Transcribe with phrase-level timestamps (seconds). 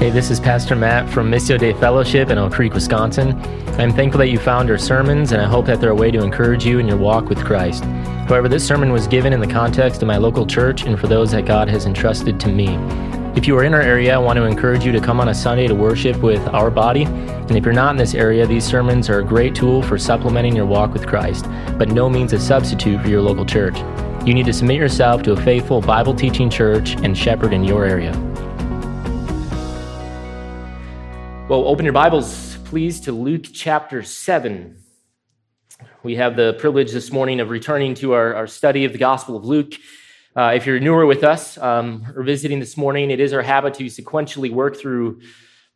[0.00, 3.38] Hey, this is Pastor Matt from Missio Dei Fellowship in Oak Creek, Wisconsin.
[3.78, 6.22] I'm thankful that you found our sermons, and I hope that they're a way to
[6.22, 7.84] encourage you in your walk with Christ.
[7.84, 11.32] However, this sermon was given in the context of my local church and for those
[11.32, 12.76] that God has entrusted to me.
[13.36, 15.34] If you are in our area, I want to encourage you to come on a
[15.34, 17.02] Sunday to worship with our body.
[17.02, 20.56] And if you're not in this area, these sermons are a great tool for supplementing
[20.56, 21.44] your walk with Christ,
[21.76, 23.76] but no means a substitute for your local church.
[24.26, 27.84] You need to submit yourself to a faithful Bible teaching church and shepherd in your
[27.84, 28.29] area.
[31.50, 34.76] Well, open your Bibles, please, to Luke chapter 7.
[36.04, 39.36] We have the privilege this morning of returning to our, our study of the Gospel
[39.36, 39.74] of Luke.
[40.36, 43.74] Uh, if you're newer with us um, or visiting this morning, it is our habit
[43.74, 45.22] to sequentially work through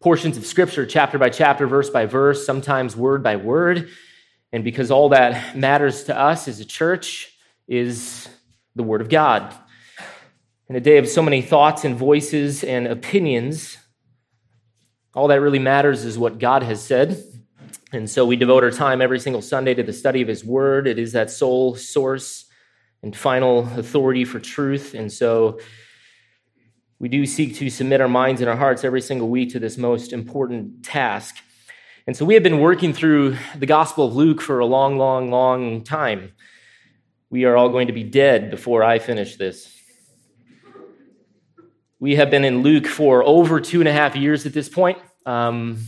[0.00, 3.88] portions of Scripture, chapter by chapter, verse by verse, sometimes word by word.
[4.52, 8.28] And because all that matters to us as a church is
[8.76, 9.52] the Word of God.
[10.68, 13.78] In a day of so many thoughts and voices and opinions,
[15.14, 17.22] all that really matters is what God has said.
[17.92, 20.88] And so we devote our time every single Sunday to the study of His Word.
[20.88, 22.46] It is that sole source
[23.02, 24.94] and final authority for truth.
[24.94, 25.60] And so
[26.98, 29.76] we do seek to submit our minds and our hearts every single week to this
[29.76, 31.36] most important task.
[32.06, 35.30] And so we have been working through the Gospel of Luke for a long, long,
[35.30, 36.32] long time.
[37.30, 39.73] We are all going to be dead before I finish this.
[42.04, 44.98] We have been in Luke for over two and a half years at this point.
[45.24, 45.78] Um,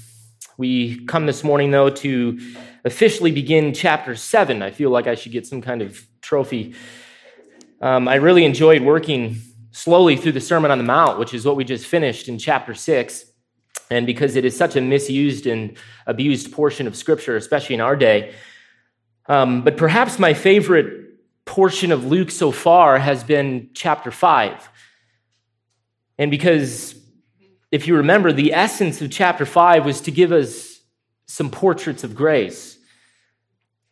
[0.57, 2.41] we come this morning, though, to
[2.87, 4.63] officially begin chapter seven.
[4.63, 6.75] I feel like I should get some kind of trophy.
[7.83, 9.37] Um, I really enjoyed working
[9.73, 12.73] slowly through the Sermon on the Mount, which is what we just finished in chapter
[12.73, 13.27] six.
[13.91, 17.95] And because it is such a misused and abused portion of Scripture, especially in our
[17.95, 18.33] day.
[19.27, 21.11] Um, but perhaps my favorite
[21.45, 24.71] portion of Luke so far has been chapter five.
[26.19, 26.95] And because
[27.71, 30.81] if you remember, the essence of chapter 5 was to give us
[31.27, 32.79] some portraits of grace.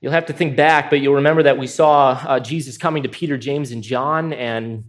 [0.01, 3.09] You'll have to think back, but you'll remember that we saw uh, Jesus coming to
[3.09, 4.85] Peter, James, and John and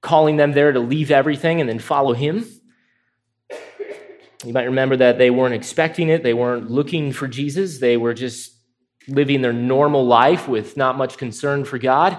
[0.00, 2.46] calling them there to leave everything and then follow him.
[4.44, 8.14] You might remember that they weren't expecting it, they weren't looking for Jesus, they were
[8.14, 8.56] just
[9.08, 12.18] living their normal life with not much concern for God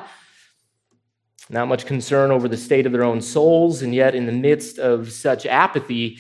[1.52, 4.80] not much concern over the state of their own souls, and yet in the midst
[4.80, 6.18] of such apathy,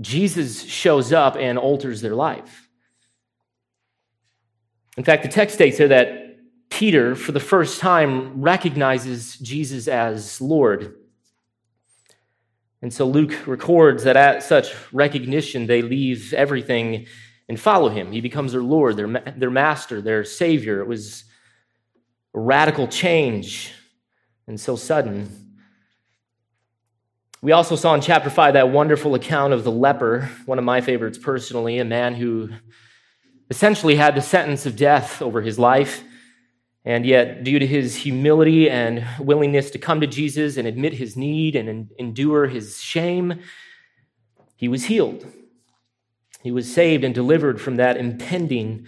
[0.00, 2.70] Jesus shows up and alters their life.
[4.96, 6.38] In fact, the text states here that
[6.70, 10.94] Peter, for the first time, recognizes Jesus as Lord.
[12.80, 17.06] And so Luke records that at such recognition, they leave everything
[17.46, 18.10] and follow him.
[18.10, 20.80] He becomes their Lord, their, their master, their Savior.
[20.80, 21.24] It was
[22.34, 23.74] a radical change
[24.52, 25.56] and so sudden.
[27.40, 30.82] We also saw in chapter 5 that wonderful account of the leper, one of my
[30.82, 32.50] favorites personally, a man who
[33.48, 36.04] essentially had the sentence of death over his life.
[36.84, 41.16] And yet, due to his humility and willingness to come to Jesus and admit his
[41.16, 43.40] need and endure his shame,
[44.54, 45.24] he was healed.
[46.42, 48.86] He was saved and delivered from that impending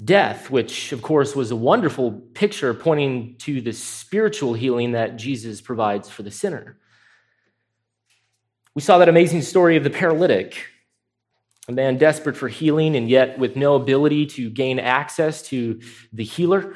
[0.00, 5.60] death, which of course was a wonderful picture pointing to the spiritual healing that Jesus
[5.60, 6.78] provides for the sinner.
[8.74, 10.66] We saw that amazing story of the paralytic,
[11.68, 15.80] a man desperate for healing and yet with no ability to gain access to
[16.12, 16.74] the healer.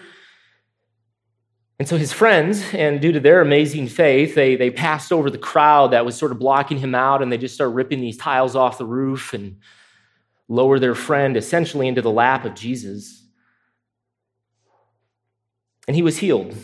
[1.79, 5.39] And so his friends, and due to their amazing faith, they, they passed over the
[5.39, 8.55] crowd that was sort of blocking him out and they just started ripping these tiles
[8.55, 9.57] off the roof and
[10.49, 13.25] lower their friend essentially into the lap of Jesus.
[15.87, 16.55] And he was healed.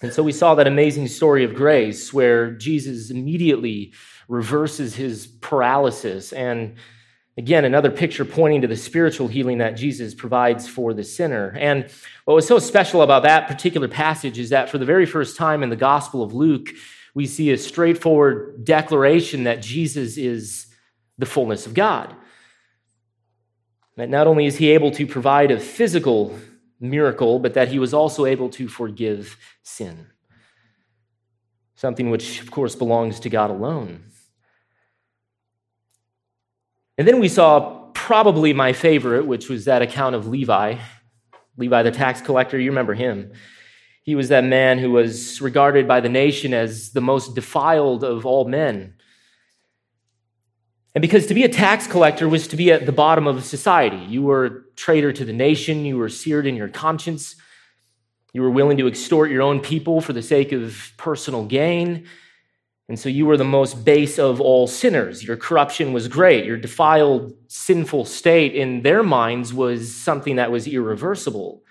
[0.00, 3.92] And so we saw that amazing story of grace where Jesus immediately
[4.28, 6.32] reverses his paralysis.
[6.32, 6.76] And
[7.36, 11.56] again, another picture pointing to the spiritual healing that Jesus provides for the sinner.
[11.58, 11.90] And
[12.26, 15.62] what was so special about that particular passage is that for the very first time
[15.62, 16.68] in the Gospel of Luke,
[17.14, 20.66] we see a straightforward declaration that Jesus is
[21.16, 22.14] the fullness of God.
[23.98, 26.38] That not only is he able to provide a physical
[26.78, 30.06] miracle, but that he was also able to forgive sin.
[31.74, 34.04] Something which, of course, belongs to God alone.
[36.96, 40.76] And then we saw probably my favorite, which was that account of Levi,
[41.56, 42.56] Levi the tax collector.
[42.56, 43.32] You remember him.
[44.04, 48.24] He was that man who was regarded by the nation as the most defiled of
[48.24, 48.94] all men.
[50.94, 53.98] And because to be a tax collector was to be at the bottom of society,
[54.08, 57.36] you were a traitor to the nation, you were seared in your conscience,
[58.32, 62.06] you were willing to extort your own people for the sake of personal gain.
[62.88, 65.22] And so you were the most base of all sinners.
[65.22, 66.46] Your corruption was great.
[66.46, 71.62] Your defiled, sinful state in their minds was something that was irreversible.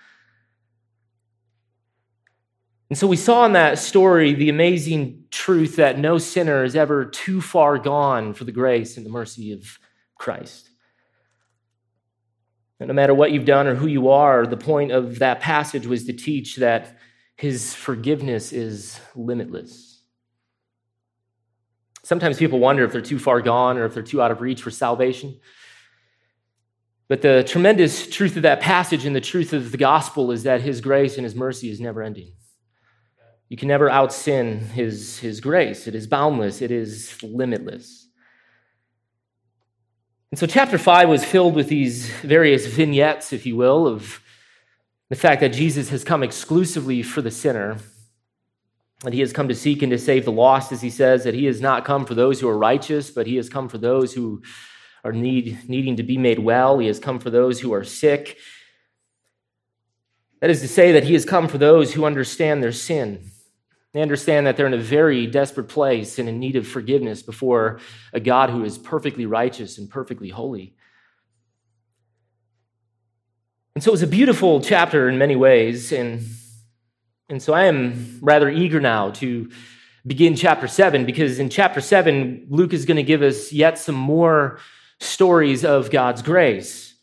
[2.90, 7.04] And so we saw in that story the amazing truth that no sinner is ever
[7.04, 9.78] too far gone for the grace and the mercy of
[10.16, 10.70] Christ.
[12.80, 15.86] And no matter what you've done or who you are, the point of that passage
[15.86, 16.96] was to teach that
[17.36, 20.00] his forgiveness is limitless.
[22.04, 24.62] Sometimes people wonder if they're too far gone or if they're too out of reach
[24.62, 25.38] for salvation.
[27.08, 30.62] But the tremendous truth of that passage and the truth of the gospel is that
[30.62, 32.32] his grace and his mercy is never ending.
[33.48, 35.86] You can never out sin his, his grace.
[35.86, 38.06] It is boundless, it is limitless.
[40.30, 44.20] And so, chapter 5 was filled with these various vignettes, if you will, of
[45.08, 47.78] the fact that Jesus has come exclusively for the sinner,
[49.04, 51.32] that he has come to seek and to save the lost, as he says, that
[51.32, 54.12] he has not come for those who are righteous, but he has come for those
[54.12, 54.42] who
[55.02, 56.78] are need, needing to be made well.
[56.78, 58.36] He has come for those who are sick.
[60.40, 63.30] That is to say, that he has come for those who understand their sin
[63.94, 67.80] they understand that they're in a very desperate place and in need of forgiveness before
[68.12, 70.74] a God who is perfectly righteous and perfectly holy.
[73.74, 75.92] And so it was a beautiful chapter in many ways.
[75.92, 76.22] And,
[77.28, 79.50] and so I am rather eager now to
[80.06, 83.94] begin chapter 7 because in chapter 7, Luke is going to give us yet some
[83.94, 84.58] more
[85.00, 86.94] stories of God's grace.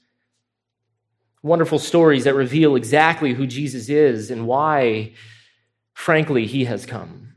[1.42, 5.14] Wonderful stories that reveal exactly who Jesus is and why
[5.96, 7.34] Frankly, he has come.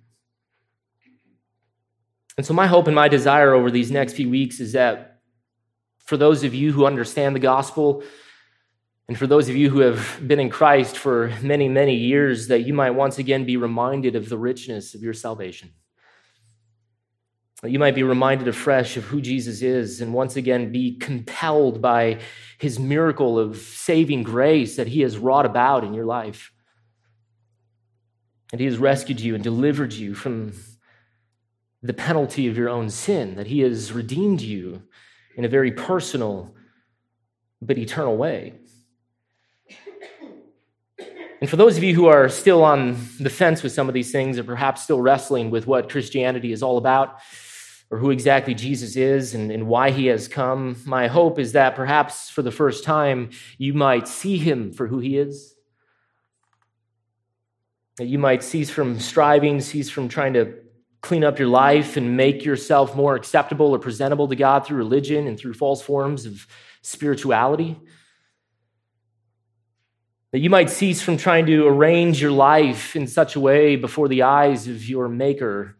[2.37, 5.20] And so, my hope and my desire over these next few weeks is that
[6.05, 8.02] for those of you who understand the gospel,
[9.08, 12.60] and for those of you who have been in Christ for many, many years, that
[12.60, 15.72] you might once again be reminded of the richness of your salvation.
[17.62, 21.81] That you might be reminded afresh of who Jesus is and once again be compelled
[21.81, 22.20] by
[22.58, 26.52] his miracle of saving grace that he has wrought about in your life.
[28.52, 30.52] And he has rescued you and delivered you from
[31.82, 34.82] the penalty of your own sin, that he has redeemed you
[35.36, 36.54] in a very personal
[37.60, 38.54] but eternal way.
[41.40, 44.10] And for those of you who are still on the fence with some of these
[44.10, 47.20] things, or perhaps still wrestling with what Christianity is all about,
[47.90, 51.76] or who exactly Jesus is and, and why he has come, my hope is that
[51.76, 55.54] perhaps for the first time you might see him for who he is
[57.98, 60.54] that you might cease from striving, cease from trying to
[61.00, 65.26] clean up your life and make yourself more acceptable or presentable to God through religion
[65.26, 66.46] and through false forms of
[66.82, 67.78] spirituality.
[70.32, 74.08] That you might cease from trying to arrange your life in such a way before
[74.08, 75.76] the eyes of your Maker.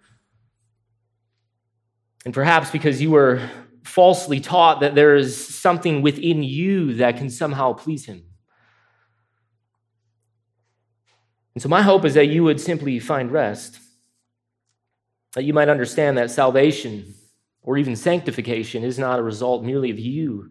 [2.25, 3.49] And perhaps because you were
[3.85, 8.28] falsely taught that there is something within you that can somehow please Him.
[11.59, 13.81] And so, my hope is that you would simply find rest,
[15.35, 17.17] that you might understand that salvation
[17.63, 20.51] or even sanctification is not a result merely of you,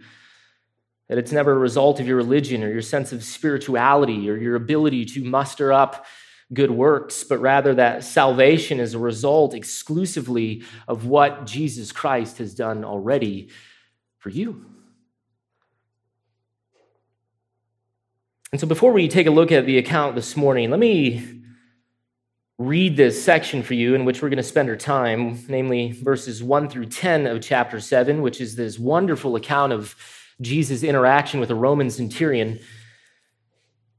[1.07, 4.57] that it's never a result of your religion or your sense of spirituality or your
[4.57, 6.05] ability to muster up
[6.53, 12.53] good works, but rather that salvation is a result exclusively of what Jesus Christ has
[12.53, 13.47] done already
[14.17, 14.65] for you.
[18.51, 21.41] And so before we take a look at the account this morning, let me
[22.57, 26.41] read this section for you in which we're going to spend our time, namely verses
[26.41, 29.95] 1 through 10 of chapter 7, which is this wonderful account of
[30.39, 32.59] Jesus' interaction with a Roman centurion.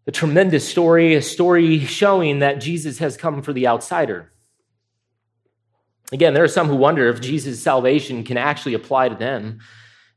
[0.07, 4.33] A tremendous story, a story showing that Jesus has come for the outsider.
[6.11, 9.61] Again, there are some who wonder if Jesus' salvation can actually apply to them,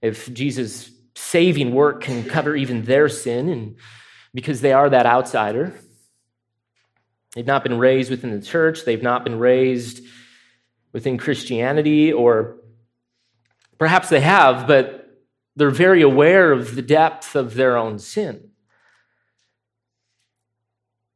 [0.01, 3.49] if Jesus' saving work can cover even their sin.
[3.49, 3.75] And
[4.33, 5.73] because they are that outsider.
[7.35, 10.03] They've not been raised within the church, they've not been raised
[10.93, 12.57] within Christianity, or
[13.77, 15.01] perhaps they have, but
[15.55, 18.49] they're very aware of the depth of their own sin.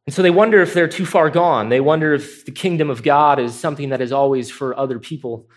[0.06, 1.70] And so they wonder if they're too far gone.
[1.70, 5.50] They wonder if the kingdom of God is something that is always for other people.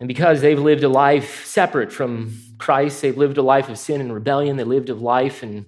[0.00, 4.00] And because they've lived a life separate from Christ, they've lived a life of sin
[4.00, 5.66] and rebellion, they lived a life in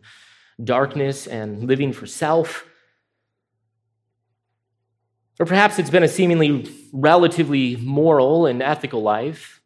[0.63, 2.67] darkness and living for self.
[5.39, 9.61] Or perhaps it's been a seemingly relatively moral and ethical life,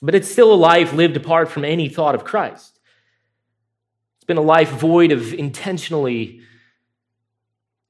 [0.00, 2.78] but it's still a life lived apart from any thought of Christ.
[4.18, 6.42] It's been a life void of intentionally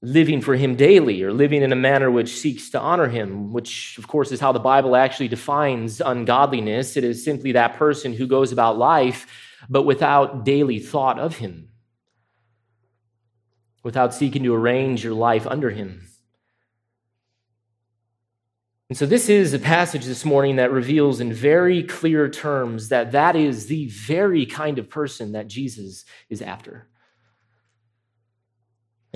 [0.06, 3.98] living for him daily or living in a manner which seeks to honor him, which,
[3.98, 6.96] of course, is how the Bible actually defines ungodliness.
[6.96, 9.26] It is simply that person who goes about life
[9.68, 11.70] but without daily thought of him,
[13.82, 16.06] without seeking to arrange your life under him.
[18.88, 23.10] And so, this is a passage this morning that reveals in very clear terms that
[23.10, 26.86] that is the very kind of person that Jesus is after.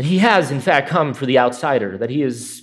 [0.00, 2.62] And he has, in fact, come for the outsider, that he has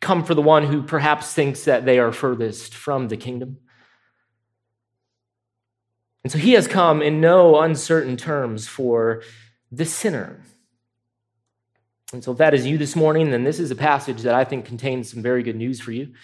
[0.00, 3.58] come for the one who perhaps thinks that they are furthest from the kingdom.
[6.24, 9.22] And so he has come in no uncertain terms for
[9.70, 10.40] the sinner.
[12.10, 14.44] And so, if that is you this morning, then this is a passage that I
[14.44, 16.14] think contains some very good news for you.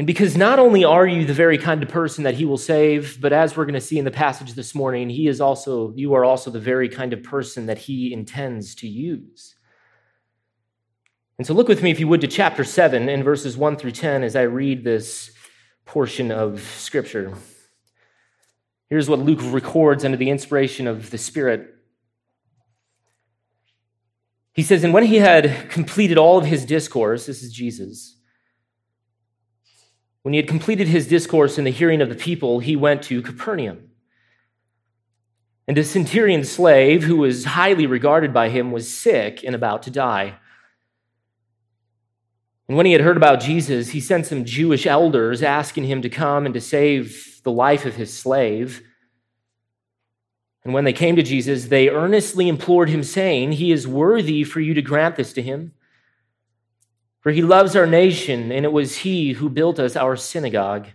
[0.00, 3.20] And because not only are you the very kind of person that he will save,
[3.20, 6.14] but as we're going to see in the passage this morning, he is also you
[6.14, 9.56] are also the very kind of person that he intends to use.
[11.36, 13.90] And so look with me if you would to chapter 7 in verses 1 through
[13.90, 15.32] 10 as I read this
[15.84, 17.34] portion of scripture.
[18.88, 21.74] Here's what Luke records under the inspiration of the Spirit.
[24.54, 28.16] He says, And when he had completed all of his discourse, this is Jesus,
[30.22, 33.22] when he had completed his discourse in the hearing of the people, he went to
[33.22, 33.90] Capernaum.
[35.66, 39.90] And a centurion slave, who was highly regarded by him, was sick and about to
[39.90, 40.34] die.
[42.68, 46.08] And when he had heard about Jesus, he sent some Jewish elders asking him to
[46.08, 48.82] come and to save the life of his slave.
[50.64, 54.60] And when they came to Jesus, they earnestly implored him, saying, He is worthy for
[54.60, 55.72] you to grant this to him
[57.20, 60.88] for he loves our nation, and it was he who built us our synagogue.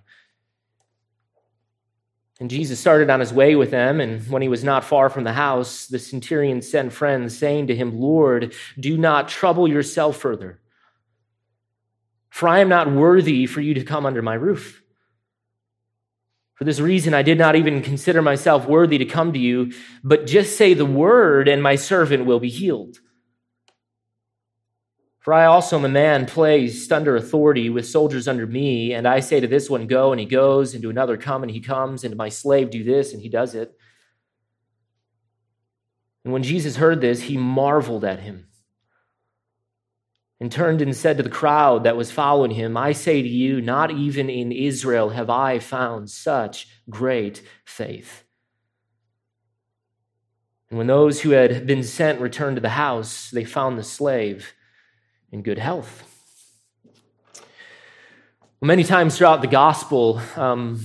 [2.39, 5.24] And Jesus started on his way with them, and when he was not far from
[5.24, 10.60] the house, the centurion sent friends, saying to him, Lord, do not trouble yourself further,
[12.29, 14.82] for I am not worthy for you to come under my roof.
[16.55, 20.25] For this reason, I did not even consider myself worthy to come to you, but
[20.25, 22.98] just say the word, and my servant will be healed.
[25.25, 29.22] For I also am a man placed under authority with soldiers under me, and I
[29.22, 32.03] say to this one, Go, and he goes, and to another, Come, and he comes,
[32.03, 33.75] and to my slave, Do this, and he does it.
[36.24, 38.50] And when Jesus heard this, he marveled at him
[40.39, 43.62] and turned and said to the crowd that was following him, I say to you,
[43.62, 48.25] not even in Israel have I found such great faith.
[50.70, 54.53] And when those who had been sent returned to the house, they found the slave
[55.36, 56.01] in good health.
[58.62, 60.80] Many times throughout the gospel, um,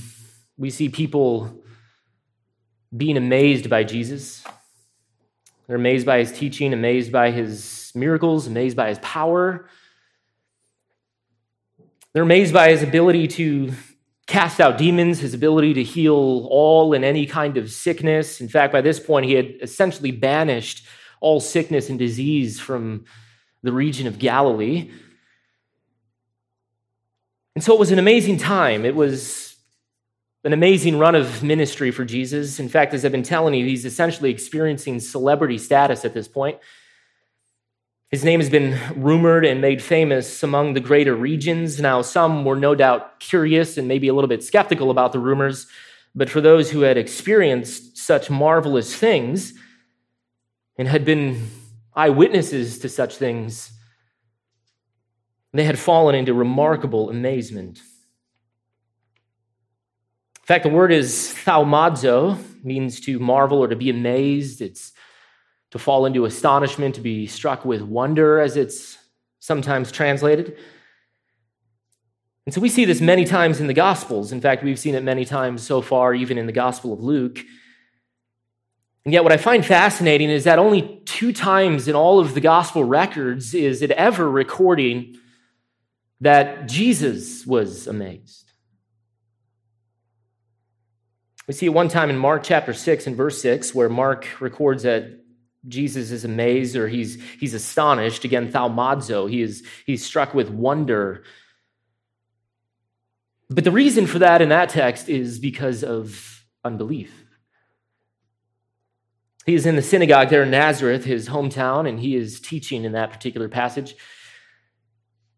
[0.59, 1.63] we see people
[2.95, 4.45] being amazed by Jesus.
[5.67, 9.69] They're amazed by his teaching, amazed by his miracles, amazed by his power.
[12.13, 13.73] They're amazed by his ability to
[14.27, 18.41] cast out demons, his ability to heal all and any kind of sickness.
[18.41, 20.85] In fact, by this point, he had essentially banished
[21.21, 23.05] all sickness and disease from
[23.63, 24.91] the region of Galilee.
[27.55, 28.85] And so it was an amazing time.
[28.85, 29.57] It was
[30.45, 32.59] an amazing run of ministry for Jesus.
[32.59, 36.59] In fact, as I've been telling you, he's essentially experiencing celebrity status at this point.
[38.11, 41.79] His name has been rumored and made famous among the greater regions.
[41.79, 45.67] Now, some were no doubt curious and maybe a little bit skeptical about the rumors,
[46.15, 49.53] but for those who had experienced such marvelous things
[50.77, 51.49] and had been
[51.95, 53.73] eyewitnesses to such things.
[55.53, 57.79] They had fallen into remarkable amazement.
[60.41, 64.61] In fact, the word is thaumazo, means to marvel or to be amazed.
[64.61, 64.93] It's
[65.71, 68.99] to fall into astonishment, to be struck with wonder, as it's
[69.39, 70.57] sometimes translated.
[72.47, 74.33] And so we see this many times in the Gospels.
[74.33, 77.39] In fact, we've seen it many times so far, even in the Gospel of Luke.
[79.05, 82.41] And yet, what I find fascinating is that only two times in all of the
[82.41, 85.17] gospel records is it ever recording
[86.21, 88.53] that Jesus was amazed.
[91.49, 94.85] We see it one time in Mark chapter 6 and verse 6, where Mark records
[94.85, 95.21] that
[95.67, 98.25] Jesus is amazed or he's, he's astonished.
[98.25, 101.25] Again, thaumazo, he is, he's struck with wonder.
[103.49, 107.20] But the reason for that in that text is because of unbelief.
[109.47, 112.93] He is in the synagogue there in Nazareth, his hometown, and he is teaching in
[112.93, 113.97] that particular passage.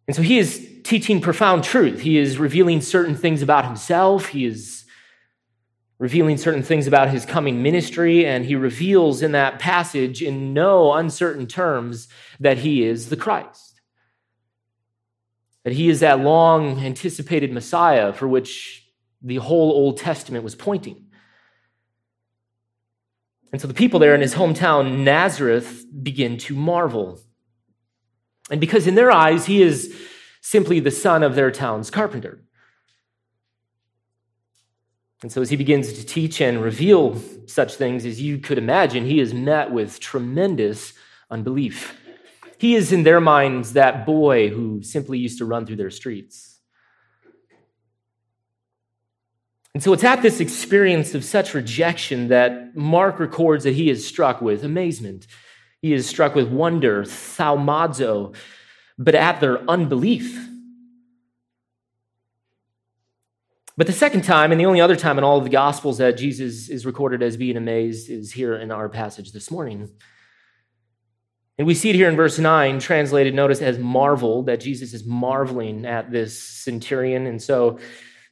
[0.09, 2.01] And so he is teaching profound truth.
[2.01, 4.29] He is revealing certain things about himself.
[4.29, 4.85] He is
[6.01, 10.93] revealing certain things about his coming ministry, and he reveals in that passage in no
[10.95, 12.09] uncertain terms
[12.41, 13.81] that he is the Christ.
[15.63, 18.91] That he is that long anticipated Messiah for which
[19.23, 21.07] the whole Old Testament was pointing.
[23.53, 27.21] And so the people there in his hometown, Nazareth, begin to marvel.
[28.51, 29.95] And because in their eyes, he is
[30.41, 32.43] simply the son of their town's carpenter.
[35.23, 39.05] And so, as he begins to teach and reveal such things as you could imagine,
[39.05, 40.95] he is met with tremendous
[41.31, 41.97] unbelief.
[42.59, 46.52] He is, in their minds, that boy who simply used to run through their streets.
[49.75, 54.07] And so, it's at this experience of such rejection that Mark records that he is
[54.07, 55.27] struck with amazement.
[55.81, 58.35] He is struck with wonder, thaumazo,
[58.99, 60.49] but at their unbelief.
[63.77, 66.19] But the second time, and the only other time in all of the Gospels that
[66.19, 69.89] Jesus is recorded as being amazed, is here in our passage this morning.
[71.57, 75.07] And we see it here in verse 9, translated, notice, as marvel, that Jesus is
[75.07, 77.27] marveling at this centurion.
[77.27, 77.79] And so,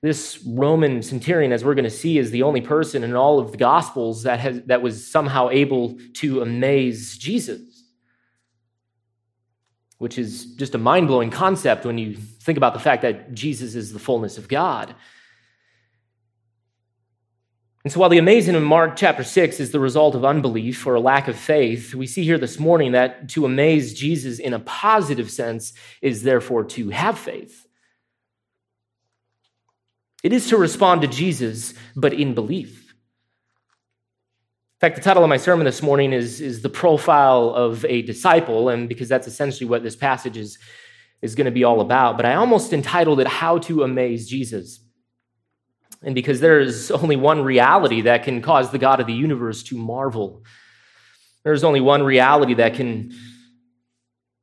[0.02, 3.52] this Roman centurion, as we're going to see, is the only person in all of
[3.52, 7.60] the Gospels that, has, that was somehow able to amaze Jesus,
[9.98, 13.74] which is just a mind blowing concept when you think about the fact that Jesus
[13.74, 14.94] is the fullness of God.
[17.84, 20.94] And so, while the amazing in Mark chapter 6 is the result of unbelief or
[20.94, 24.60] a lack of faith, we see here this morning that to amaze Jesus in a
[24.60, 27.59] positive sense is therefore to have faith.
[30.22, 32.92] It is to respond to Jesus, but in belief.
[34.80, 38.02] In fact, the title of my sermon this morning is, is The Profile of a
[38.02, 40.58] Disciple, and because that's essentially what this passage is,
[41.20, 42.16] is going to be all about.
[42.16, 44.80] But I almost entitled it How to Amaze Jesus.
[46.02, 49.62] And because there is only one reality that can cause the God of the universe
[49.64, 50.44] to marvel,
[51.44, 53.12] there's only one reality that can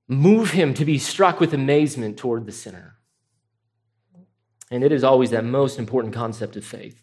[0.07, 2.96] move him to be struck with amazement toward the sinner.
[4.69, 7.01] And it is always that most important concept of faith.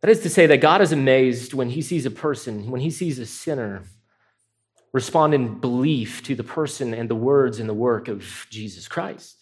[0.00, 2.90] That is to say, that God is amazed when he sees a person, when he
[2.90, 3.82] sees a sinner
[4.92, 9.36] respond in belief to the person and the words and the work of Jesus Christ.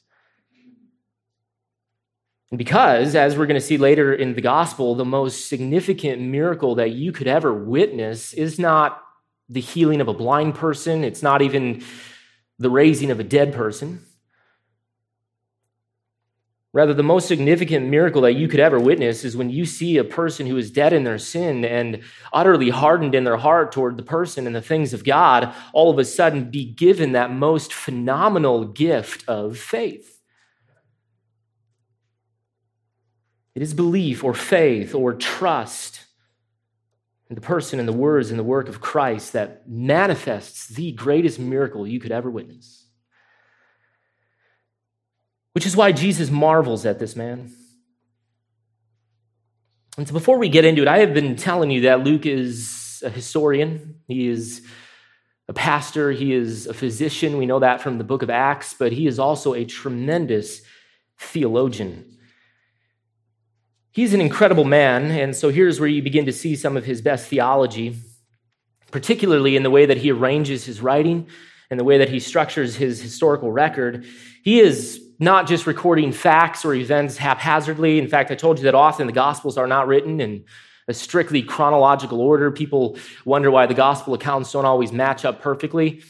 [2.55, 6.92] Because, as we're going to see later in the gospel, the most significant miracle that
[6.92, 9.03] you could ever witness is not
[9.49, 11.83] the healing of a blind person, it's not even
[12.59, 14.06] the raising of a dead person.
[16.77, 20.05] Rather, the most significant miracle that you could ever witness is when you see a
[20.05, 22.03] person who is dead in their sin and
[22.35, 25.99] utterly hardened in their heart toward the person and the things of God, all of
[25.99, 30.21] a sudden be given that most phenomenal gift of faith.
[33.55, 36.05] It is belief or faith or trust
[37.31, 41.39] in the person and the words and the work of Christ that manifests the greatest
[41.39, 42.86] miracle you could ever witness.
[45.57, 47.51] Which is why Jesus marvels at this man.
[49.97, 53.03] And so before we get into it, I have been telling you that Luke is
[53.03, 54.03] a historian.
[54.07, 54.61] He is
[55.49, 56.12] a pastor.
[56.12, 57.38] He is a physician.
[57.38, 60.61] We know that from the book of Acts, but he is also a tremendous
[61.19, 62.19] theologian.
[63.92, 67.01] He's an incredible man, and so here's where you begin to see some of his
[67.01, 67.97] best theology,
[68.90, 71.29] particularly in the way that he arranges his writing
[71.71, 74.05] and the way that he structures his historical record.
[74.45, 77.98] He is not just recording facts or events haphazardly.
[77.98, 80.44] In fact, I told you that often the Gospels are not written in
[80.88, 82.50] a strictly chronological order.
[82.50, 86.02] People wonder why the Gospel accounts don't always match up perfectly.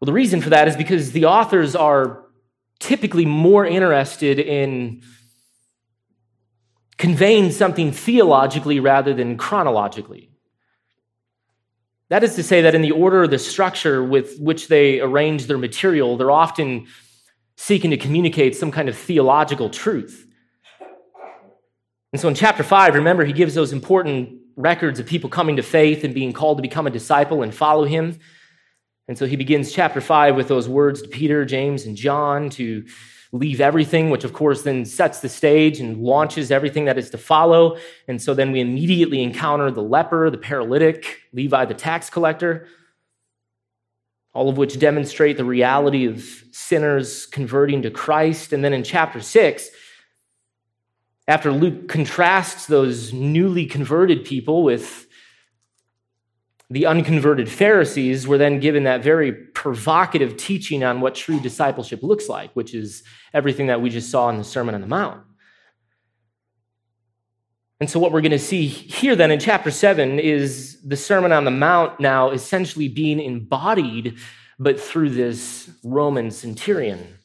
[0.00, 2.24] Well, the reason for that is because the authors are
[2.80, 5.02] typically more interested in
[6.98, 10.31] conveying something theologically rather than chronologically.
[12.12, 15.46] That is to say, that in the order or the structure with which they arrange
[15.46, 16.86] their material, they're often
[17.56, 20.26] seeking to communicate some kind of theological truth.
[22.12, 25.62] And so in chapter 5, remember, he gives those important records of people coming to
[25.62, 28.18] faith and being called to become a disciple and follow him.
[29.08, 32.84] And so he begins chapter 5 with those words to Peter, James, and John to
[33.32, 37.18] leave everything, which of course then sets the stage and launches everything that is to
[37.18, 37.78] follow.
[38.06, 42.68] And so then we immediately encounter the leper, the paralytic, Levi the tax collector,
[44.34, 48.52] all of which demonstrate the reality of sinners converting to Christ.
[48.52, 49.70] And then in chapter six,
[51.26, 55.06] after Luke contrasts those newly converted people with
[56.72, 62.30] the unconverted Pharisees were then given that very provocative teaching on what true discipleship looks
[62.30, 63.02] like, which is
[63.34, 65.22] everything that we just saw in the Sermon on the Mount.
[67.78, 71.30] And so, what we're going to see here then in chapter 7 is the Sermon
[71.30, 74.16] on the Mount now essentially being embodied,
[74.58, 77.18] but through this Roman centurion.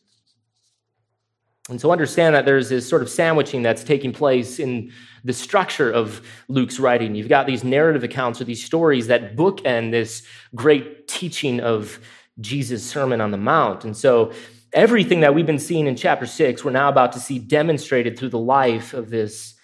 [1.70, 4.92] And so, understand that there's this sort of sandwiching that's taking place in
[5.26, 7.14] the structure of Luke's writing.
[7.14, 10.24] You've got these narrative accounts or these stories that bookend this
[10.56, 12.00] great teaching of
[12.40, 13.84] Jesus' Sermon on the Mount.
[13.84, 14.32] And so,
[14.72, 18.30] everything that we've been seeing in chapter 6, we're now about to see demonstrated through
[18.30, 19.56] the life of this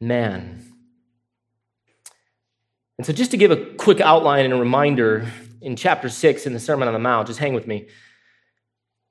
[0.00, 0.70] man.
[2.98, 5.26] And so, just to give a quick outline and a reminder,
[5.64, 7.88] in chapter 6 in the Sermon on the Mount, just hang with me.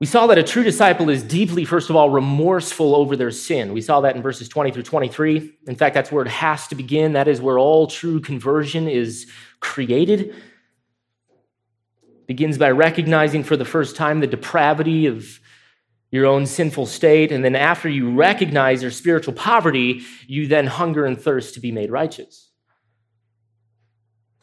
[0.04, 3.72] We saw that a true disciple is deeply, first of all, remorseful over their sin.
[3.72, 5.54] We saw that in verses 20 through 23.
[5.66, 7.13] In fact, that's where it has to begin.
[7.13, 10.36] That is where all true conversion is created.
[12.28, 15.39] begins by recognizing for the first time the depravity of
[16.12, 17.32] your own sinful state.
[17.32, 21.72] And then after you recognize your spiritual poverty, you then hunger and thirst to be
[21.72, 22.50] made righteous.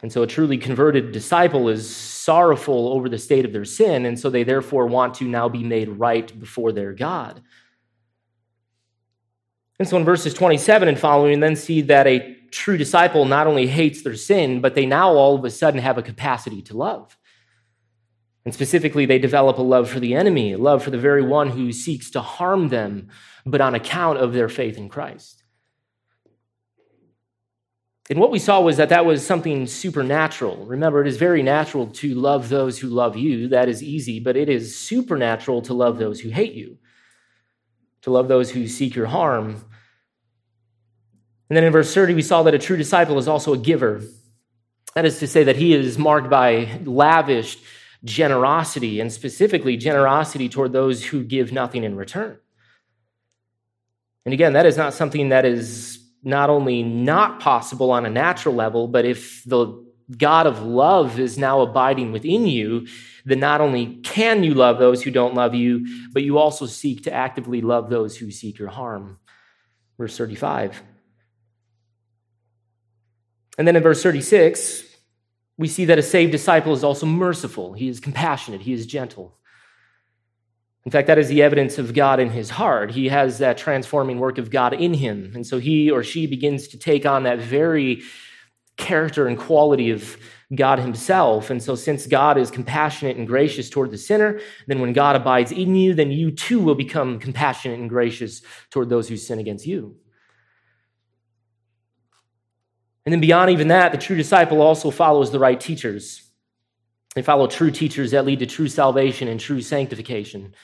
[0.03, 4.19] And so a truly converted disciple is sorrowful over the state of their sin, and
[4.19, 7.43] so they therefore want to now be made right before their God.
[9.79, 13.47] And so in verses 27 and following, we then see that a true disciple not
[13.47, 16.77] only hates their sin, but they now all of a sudden have a capacity to
[16.77, 17.17] love.
[18.45, 21.51] And specifically, they develop a love for the enemy, a love for the very one
[21.51, 23.09] who seeks to harm them,
[23.45, 25.40] but on account of their faith in Christ.
[28.11, 30.67] And what we saw was that that was something supernatural.
[30.67, 33.47] Remember, it is very natural to love those who love you.
[33.49, 36.79] That is easy, but it is supernatural to love those who hate you,
[38.03, 39.65] to love those who seek your harm.
[41.49, 44.03] And then in verse 30, we saw that a true disciple is also a giver.
[44.97, 47.59] That is to say, that he is marked by lavish
[48.03, 52.39] generosity, and specifically generosity toward those who give nothing in return.
[54.25, 58.55] And again, that is not something that is not only not possible on a natural
[58.55, 59.85] level, but if the
[60.17, 62.87] God of love is now abiding within you,
[63.25, 67.05] then not only can you love those who don't love you, but you also seek
[67.05, 69.19] to actively love those who seek your harm.
[69.99, 70.83] Verse 35.
[73.59, 74.85] And then in verse 36,
[75.59, 79.37] we see that a saved disciple is also merciful, he is compassionate, he is gentle.
[80.87, 82.91] In fact, that is the evidence of God in his heart.
[82.91, 85.33] He has that transforming work of God in him.
[85.35, 88.03] And so he or she begins to take on that very
[88.79, 90.17] character and quality of
[90.55, 91.51] God himself.
[91.51, 95.53] And so, since God is compassionate and gracious toward the sinner, then when God abides
[95.53, 99.67] in you, then you too will become compassionate and gracious toward those who sin against
[99.67, 99.97] you.
[103.05, 106.30] And then beyond even that, the true disciple also follows the right teachers.
[107.15, 110.55] They follow true teachers that lead to true salvation and true sanctification.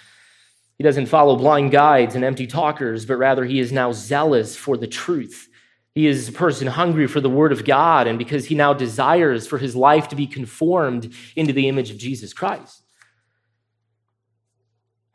[0.78, 4.76] He doesn't follow blind guides and empty talkers, but rather he is now zealous for
[4.76, 5.48] the truth.
[5.94, 9.46] He is a person hungry for the word of God, and because he now desires
[9.46, 12.82] for his life to be conformed into the image of Jesus Christ.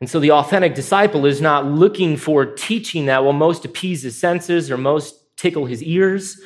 [0.00, 4.18] And so the authentic disciple is not looking for teaching that will most appease his
[4.18, 6.40] senses or most tickle his ears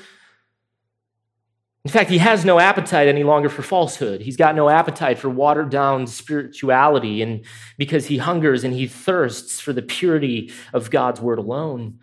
[1.86, 4.20] in fact, he has no appetite any longer for falsehood.
[4.20, 7.44] He's got no appetite for watered down spirituality, and
[7.78, 12.00] because he hungers and he thirsts for the purity of God's word alone.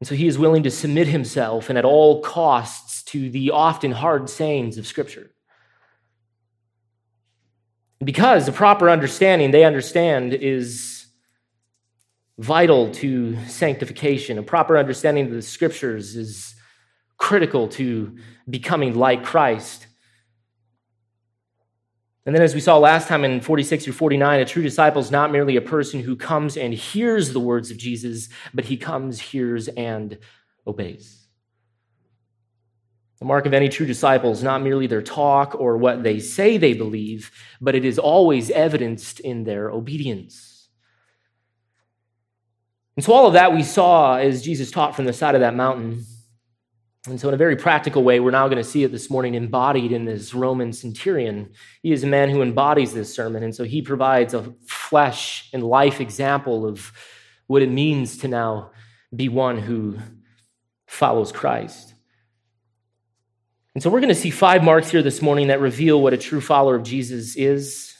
[0.00, 3.92] And so he is willing to submit himself and at all costs to the often
[3.92, 5.30] hard sayings of Scripture.
[8.02, 11.08] Because the proper understanding they understand is
[12.38, 14.38] vital to sanctification.
[14.38, 16.54] A proper understanding of the Scriptures is
[17.18, 18.16] critical to
[18.48, 19.86] becoming like Christ.
[22.24, 25.10] And then, as we saw last time in 46 through 49, a true disciple is
[25.10, 29.18] not merely a person who comes and hears the words of Jesus, but he comes,
[29.18, 30.18] hears, and
[30.66, 31.26] obeys.
[33.18, 36.56] The mark of any true disciple is not merely their talk or what they say
[36.56, 40.68] they believe, but it is always evidenced in their obedience.
[42.94, 45.54] And so, all of that we saw as Jesus taught from the side of that
[45.54, 46.04] mountain.
[47.08, 49.34] And so, in a very practical way, we're now going to see it this morning
[49.34, 51.50] embodied in this Roman centurion.
[51.82, 53.42] He is a man who embodies this sermon.
[53.42, 56.92] And so, he provides a flesh and life example of
[57.46, 58.72] what it means to now
[59.14, 59.98] be one who
[60.86, 61.94] follows Christ.
[63.74, 66.18] And so, we're going to see five marks here this morning that reveal what a
[66.18, 67.94] true follower of Jesus is,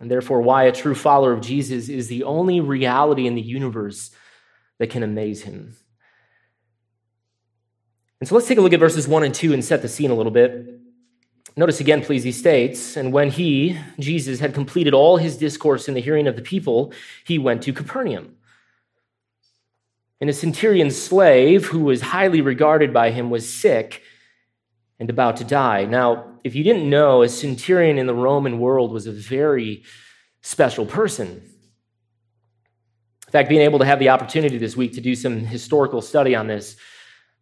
[0.00, 4.10] and therefore why a true follower of Jesus is the only reality in the universe
[4.78, 5.76] that can amaze him.
[8.22, 10.12] And so let's take a look at verses 1 and 2 and set the scene
[10.12, 10.78] a little bit.
[11.56, 15.94] Notice again, please, he states, And when he, Jesus, had completed all his discourse in
[15.94, 16.92] the hearing of the people,
[17.24, 18.36] he went to Capernaum.
[20.20, 24.02] And a centurion slave who was highly regarded by him was sick
[25.00, 25.84] and about to die.
[25.86, 29.82] Now, if you didn't know, a centurion in the Roman world was a very
[30.42, 31.42] special person.
[33.26, 36.36] In fact, being able to have the opportunity this week to do some historical study
[36.36, 36.76] on this,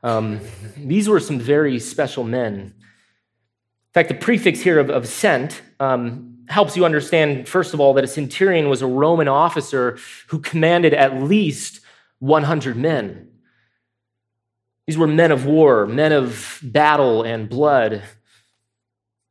[0.03, 0.41] um,
[0.77, 2.55] these were some very special men.
[2.55, 7.95] In fact, the prefix here of, of sent um, helps you understand, first of all,
[7.95, 11.81] that a centurion was a Roman officer who commanded at least
[12.21, 13.29] 100 men.
[14.87, 18.03] These were men of war, men of battle and blood.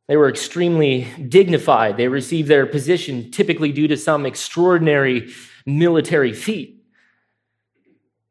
[0.07, 1.97] They were extremely dignified.
[1.97, 5.29] They received their position typically due to some extraordinary
[5.65, 6.78] military feat.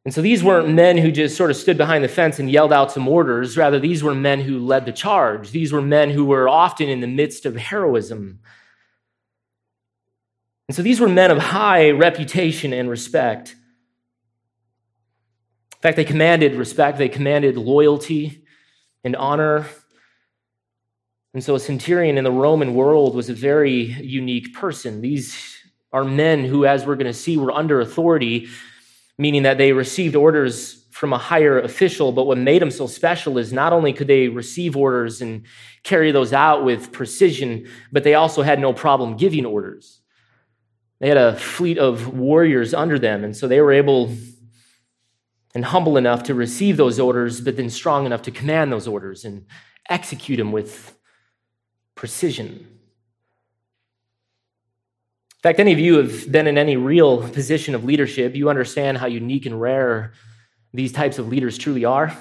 [0.05, 2.73] And so these weren't men who just sort of stood behind the fence and yelled
[2.73, 3.57] out some orders.
[3.57, 5.51] Rather, these were men who led the charge.
[5.51, 8.41] These were men who were often in the midst of heroism.
[10.69, 13.57] And so these were men of high reputation and respect.
[15.79, 18.45] In fact, they commanded respect, they commanded loyalty
[19.05, 19.67] and honor.
[21.35, 25.01] And so a centurion in the Roman world was a very unique person.
[25.01, 25.57] These
[25.93, 28.49] are men who, as we're going to see, were under authority,
[29.19, 32.13] meaning that they received orders from a higher official.
[32.13, 35.45] But what made them so special is not only could they receive orders and
[35.83, 40.01] carry those out with precision, but they also had no problem giving orders.
[41.01, 44.13] They had a fleet of warriors under them, and so they were able
[45.55, 49.25] and humble enough to receive those orders, but then strong enough to command those orders
[49.25, 49.47] and
[49.89, 50.97] execute them with
[51.95, 52.78] precision.
[55.39, 58.99] In fact, any of you have been in any real position of leadership, you understand
[58.99, 60.13] how unique and rare
[60.75, 62.13] these types of leaders truly are.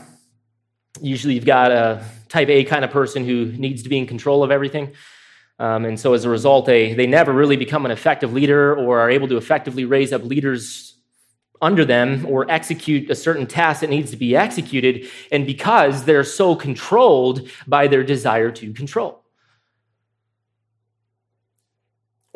[1.01, 4.43] Usually, you've got a type A kind of person who needs to be in control
[4.43, 4.93] of everything.
[5.58, 8.99] Um, and so, as a result, they, they never really become an effective leader or
[8.99, 10.95] are able to effectively raise up leaders
[11.60, 16.23] under them or execute a certain task that needs to be executed, and because they're
[16.23, 19.23] so controlled by their desire to control.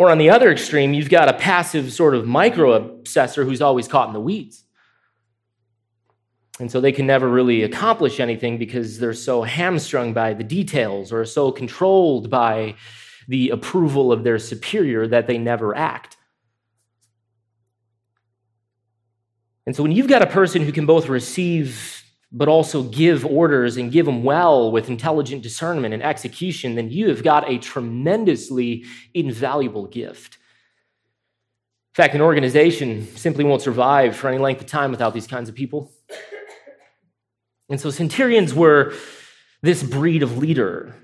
[0.02, 3.88] Or on the other extreme, you've got a passive sort of micro obsessor who's always
[3.88, 4.64] caught in the weeds.
[6.60, 11.14] And so they can never really accomplish anything because they're so hamstrung by the details
[11.14, 12.74] or so controlled by
[13.28, 16.18] the approval of their superior that they never act.
[19.68, 22.01] And so when you've got a person who can both receive
[22.32, 27.10] but also give orders and give them well with intelligent discernment and execution, then you
[27.10, 30.36] have got a tremendously invaluable gift.
[31.94, 35.50] In fact, an organization simply won't survive for any length of time without these kinds
[35.50, 35.92] of people.
[37.70, 38.94] And so centurions were
[39.62, 40.96] this breed of leader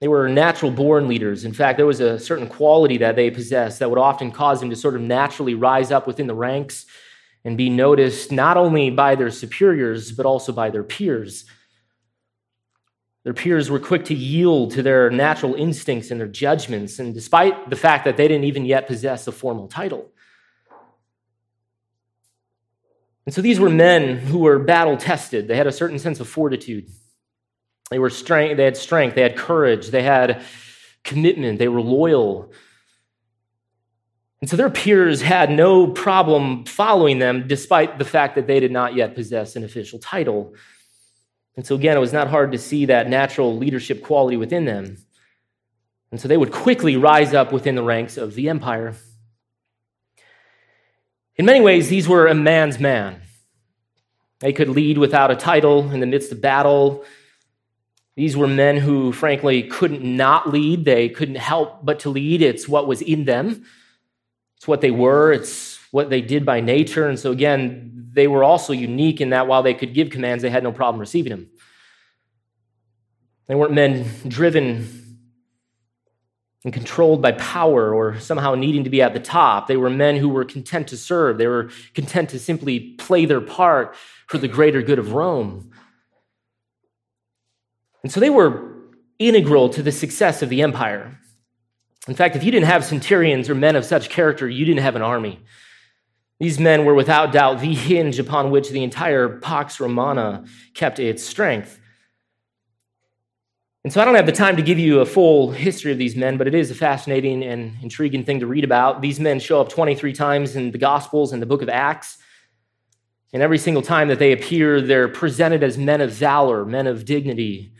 [0.00, 1.44] they were natural born leaders.
[1.44, 4.70] In fact, there was a certain quality that they possessed that would often cause them
[4.70, 6.84] to sort of naturally rise up within the ranks
[7.46, 11.44] and be noticed not only by their superiors, but also by their peers.
[13.22, 17.70] Their peers were quick to yield to their natural instincts and their judgments, and despite
[17.70, 20.10] the fact that they didn't even yet possess a formal title.
[23.26, 25.46] And so these were men who were battle tested.
[25.46, 26.88] They had a certain sense of fortitude.
[27.90, 30.42] They were strength, they had strength, they had courage, they had
[31.04, 32.52] commitment, they were loyal.
[34.40, 38.70] And so their peers had no problem following them despite the fact that they did
[38.70, 40.54] not yet possess an official title.
[41.56, 44.98] And so again, it was not hard to see that natural leadership quality within them.
[46.10, 48.94] And so they would quickly rise up within the ranks of the empire.
[51.36, 53.20] In many ways, these were a man's man.
[54.40, 57.04] They could lead without a title in the midst of battle.
[58.16, 60.84] These were men who, frankly, couldn't not lead.
[60.84, 62.42] They couldn't help but to lead.
[62.42, 63.64] It's what was in them,
[64.56, 67.08] it's what they were, it's what they did by nature.
[67.08, 70.50] And so, again, they were also unique in that while they could give commands, they
[70.50, 71.50] had no problem receiving them.
[73.46, 75.18] They weren't men driven
[76.64, 79.68] and controlled by power or somehow needing to be at the top.
[79.68, 81.38] They were men who were content to serve.
[81.38, 83.94] They were content to simply play their part
[84.26, 85.70] for the greater good of Rome.
[88.02, 88.74] And so they were
[89.18, 91.20] integral to the success of the empire.
[92.08, 94.96] In fact, if you didn't have centurions or men of such character, you didn't have
[94.96, 95.40] an army.
[96.38, 101.24] These men were without doubt the hinge upon which the entire Pax Romana kept its
[101.24, 101.80] strength.
[103.82, 106.16] And so I don't have the time to give you a full history of these
[106.16, 109.00] men, but it is a fascinating and intriguing thing to read about.
[109.00, 112.18] These men show up 23 times in the Gospels and the book of Acts.
[113.32, 117.04] And every single time that they appear, they're presented as men of valor, men of
[117.04, 117.72] dignity,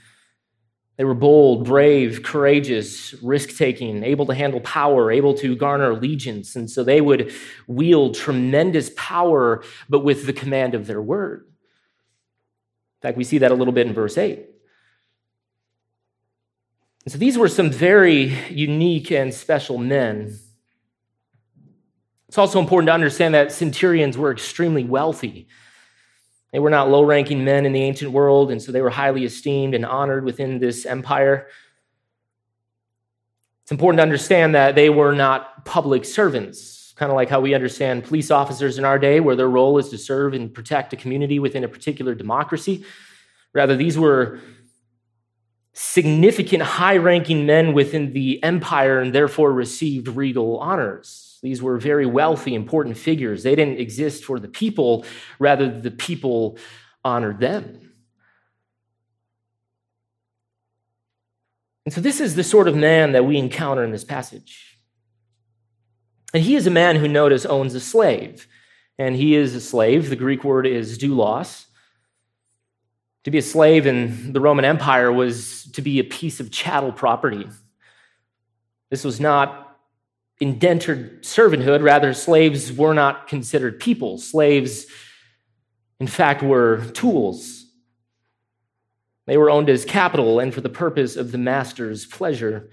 [0.97, 6.57] They were bold, brave, courageous, risk taking, able to handle power, able to garner allegiance.
[6.57, 7.33] And so they would
[7.67, 11.47] wield tremendous power, but with the command of their word.
[13.03, 14.47] In fact, we see that a little bit in verse 8.
[17.05, 20.39] And so these were some very unique and special men.
[22.29, 25.47] It's also important to understand that centurions were extremely wealthy.
[26.57, 29.27] They were not low ranking men in the ancient world, and so they were highly
[29.27, 31.49] esteemed and honored within this empire.
[33.63, 37.53] It's important to understand that they were not public servants, kind of like how we
[37.53, 40.97] understand police officers in our day, where their role is to serve and protect a
[40.97, 42.87] community within a particular democracy.
[43.53, 44.41] Rather, these were
[45.75, 51.36] significant high ranking men within the empire and therefore received regal honors.
[51.47, 53.45] These were very wealthy, important figures.
[53.45, 55.05] They didn't exist for the people,
[55.39, 56.59] rather, the people
[57.05, 57.93] honored them.
[61.85, 64.81] And so, this is the sort of man that we encounter in this passage.
[66.35, 68.49] And he is a man who, notice, owns a slave.
[68.99, 70.11] And he is a slave.
[70.11, 71.67] The Greek word is doulos.
[73.23, 76.91] To be a slave in the Roman Empire was to be a piece of chattel
[76.91, 77.47] property.
[78.91, 79.66] This was not
[80.41, 81.83] indentured servanthood.
[81.83, 84.19] Rather, slaves were not considered people.
[84.19, 84.87] Slaves,
[86.01, 87.65] in fact, were tools.
[89.27, 92.71] They were owned as capital and for the purpose of the master's pleasure.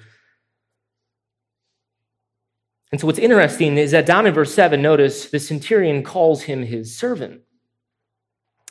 [2.91, 6.61] And so, what's interesting is that down in verse 7, notice the centurion calls him
[6.61, 7.41] his servant.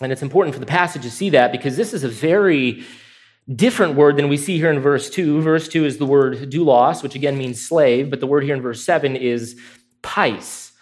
[0.00, 2.84] And it's important for the passage to see that because this is a very
[3.48, 5.42] different word than we see here in verse 2.
[5.42, 8.62] Verse 2 is the word doulos, which again means slave, but the word here in
[8.62, 9.60] verse 7 is
[10.02, 10.72] pais,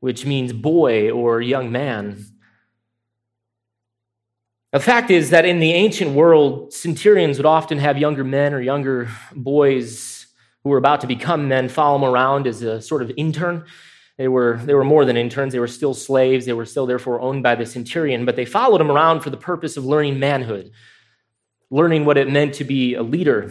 [0.00, 2.24] which means boy or young man.
[4.72, 8.60] The fact is that in the ancient world, centurions would often have younger men or
[8.60, 10.26] younger boys
[10.64, 13.64] who were about to become men follow them around as a sort of intern.
[14.16, 17.20] They were, they were more than interns, they were still slaves, they were still therefore
[17.20, 20.72] owned by the centurion, but they followed him around for the purpose of learning manhood,
[21.74, 23.50] learning what it meant to be a leader.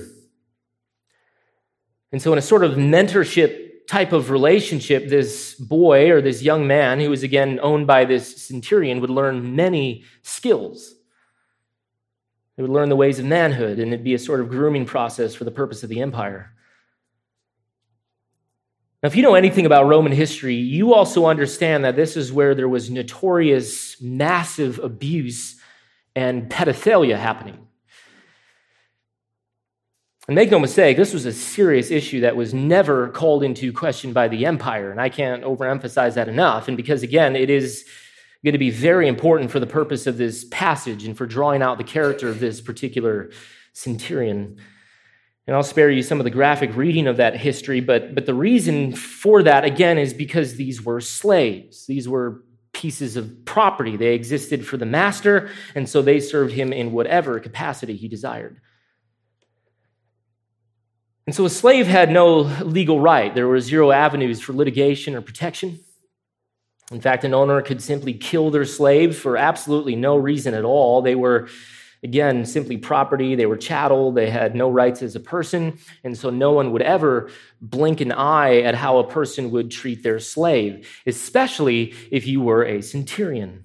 [2.13, 6.65] And so, in a sort of mentorship type of relationship, this boy or this young
[6.65, 10.95] man, who was again owned by this centurion, would learn many skills.
[12.55, 15.35] They would learn the ways of manhood, and it'd be a sort of grooming process
[15.35, 16.53] for the purpose of the empire.
[19.01, 22.55] Now, if you know anything about Roman history, you also understand that this is where
[22.55, 25.59] there was notorious, massive abuse
[26.15, 27.67] and pedophilia happening.
[30.27, 34.13] And make no mistake, this was a serious issue that was never called into question
[34.13, 34.89] by the empire.
[34.89, 36.69] And I can't overemphasize that enough.
[36.69, 37.85] And because, again, it is
[38.43, 41.77] going to be very important for the purpose of this passage and for drawing out
[41.77, 43.31] the character of this particular
[43.73, 44.57] centurion.
[45.45, 48.33] And I'll spare you some of the graphic reading of that history, but, but the
[48.33, 51.85] reason for that, again, is because these were slaves.
[51.85, 53.97] These were pieces of property.
[53.97, 58.61] They existed for the master, and so they served him in whatever capacity he desired.
[61.25, 63.33] And so a slave had no legal right.
[63.33, 65.79] There were zero avenues for litigation or protection.
[66.91, 71.01] In fact, an owner could simply kill their slave for absolutely no reason at all.
[71.01, 71.47] They were,
[72.03, 73.35] again, simply property.
[73.35, 74.11] They were chattel.
[74.11, 75.79] They had no rights as a person.
[76.03, 77.29] And so no one would ever
[77.61, 82.65] blink an eye at how a person would treat their slave, especially if you were
[82.65, 83.63] a centurion.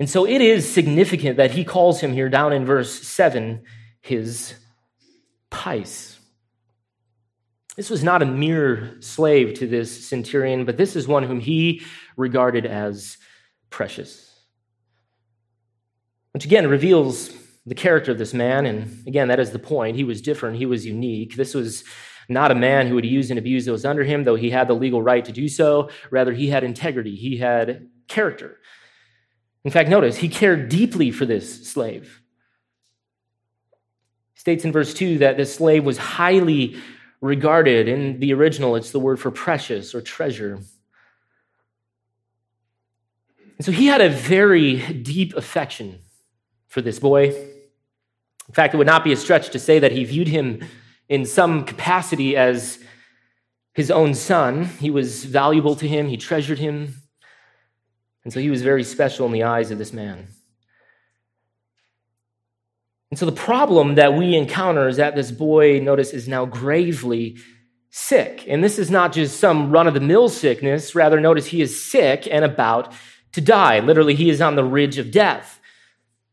[0.00, 3.62] And so it is significant that he calls him here down in verse 7
[4.06, 4.54] his
[5.50, 6.18] pais.
[7.76, 11.82] This was not a mere slave to this centurion, but this is one whom he
[12.16, 13.18] regarded as
[13.68, 14.32] precious.
[16.32, 17.32] Which again reveals
[17.66, 18.64] the character of this man.
[18.64, 19.96] And again, that is the point.
[19.96, 21.34] He was different, he was unique.
[21.36, 21.82] This was
[22.28, 24.74] not a man who would use and abuse those under him, though he had the
[24.74, 25.90] legal right to do so.
[26.10, 28.58] Rather, he had integrity, he had character.
[29.64, 32.22] In fact, notice, he cared deeply for this slave
[34.36, 36.76] states in verse 2 that this slave was highly
[37.20, 37.88] regarded.
[37.88, 40.60] In the original, it's the word for precious or treasure.
[43.56, 45.98] And so he had a very deep affection
[46.68, 47.28] for this boy.
[47.30, 50.62] In fact, it would not be a stretch to say that he viewed him
[51.08, 52.78] in some capacity as
[53.72, 54.66] his own son.
[54.66, 56.94] He was valuable to him, he treasured him.
[58.24, 60.28] And so he was very special in the eyes of this man.
[63.16, 67.38] And so the problem that we encounter is that this boy, notice, is now gravely
[67.88, 68.44] sick.
[68.46, 70.94] And this is not just some run of the mill sickness.
[70.94, 72.92] Rather, notice he is sick and about
[73.32, 73.80] to die.
[73.80, 75.58] Literally, he is on the ridge of death.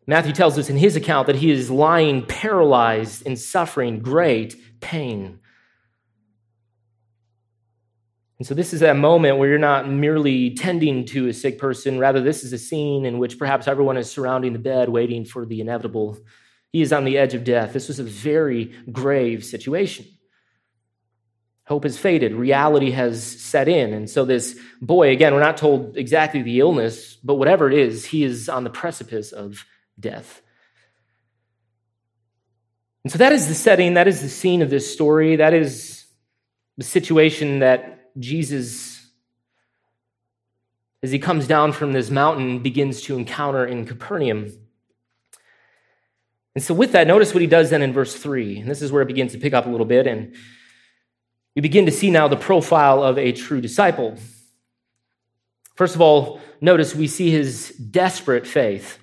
[0.07, 5.39] Matthew tells us in his account that he is lying paralyzed and suffering great pain.
[8.39, 11.97] And so, this is that moment where you're not merely tending to a sick person.
[11.97, 15.45] Rather, this is a scene in which perhaps everyone is surrounding the bed, waiting for
[15.45, 16.19] the inevitable.
[16.73, 17.71] He is on the edge of death.
[17.71, 20.07] This was a very grave situation.
[21.65, 22.33] Hope has faded.
[22.33, 23.93] Reality has set in.
[23.93, 28.05] And so, this boy, again, we're not told exactly the illness, but whatever it is,
[28.05, 29.63] he is on the precipice of
[29.99, 30.41] death.
[33.03, 36.05] And so, that is the setting, that is the scene of this story, that is
[36.77, 39.07] the situation that Jesus,
[41.03, 44.51] as he comes down from this mountain, begins to encounter in Capernaum.
[46.55, 48.59] And so, with that, notice what he does then in verse 3.
[48.59, 50.05] And this is where it begins to pick up a little bit.
[50.05, 50.35] And
[51.55, 54.17] we begin to see now the profile of a true disciple.
[55.75, 58.99] First of all, notice we see his desperate faith.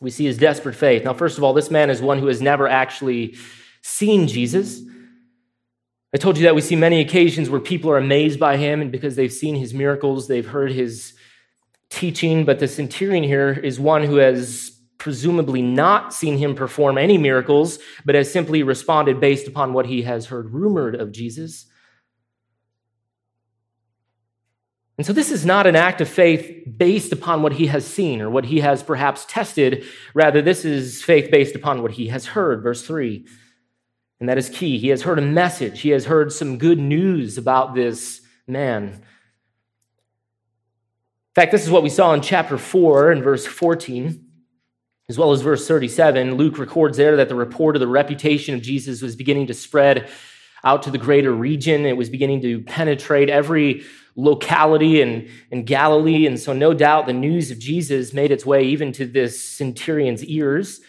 [0.00, 1.04] We see his desperate faith.
[1.04, 3.36] Now, first of all, this man is one who has never actually
[3.82, 4.80] seen Jesus.
[6.14, 8.90] I told you that we see many occasions where people are amazed by him, and
[8.90, 11.12] because they've seen his miracles, they've heard his
[11.90, 12.44] teaching.
[12.44, 14.73] But the centurion here is one who has
[15.04, 20.00] presumably not seen him perform any miracles, but has simply responded based upon what he
[20.00, 21.66] has heard rumored of Jesus.
[24.96, 28.22] And so, this is not an act of faith based upon what he has seen
[28.22, 29.84] or what he has perhaps tested.
[30.14, 32.62] Rather, this is faith based upon what he has heard.
[32.62, 33.26] Verse 3.
[34.20, 34.78] And that is key.
[34.78, 38.84] He has heard a message, he has heard some good news about this man.
[38.84, 39.02] In
[41.34, 44.23] fact, this is what we saw in chapter 4 and verse 14
[45.08, 48.62] as well as verse 37, Luke records there that the report of the reputation of
[48.62, 50.08] Jesus was beginning to spread
[50.62, 51.84] out to the greater region.
[51.84, 53.84] It was beginning to penetrate every
[54.16, 56.26] locality in, in Galilee.
[56.26, 60.24] And so, no doubt, the news of Jesus made its way even to this centurion's
[60.24, 60.80] ears.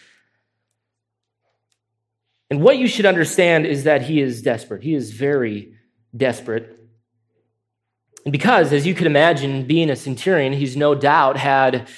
[2.48, 4.82] And what you should understand is that he is desperate.
[4.82, 5.74] He is very
[6.16, 6.72] desperate.
[8.24, 11.88] And because, as you could imagine, being a centurion, he's no doubt had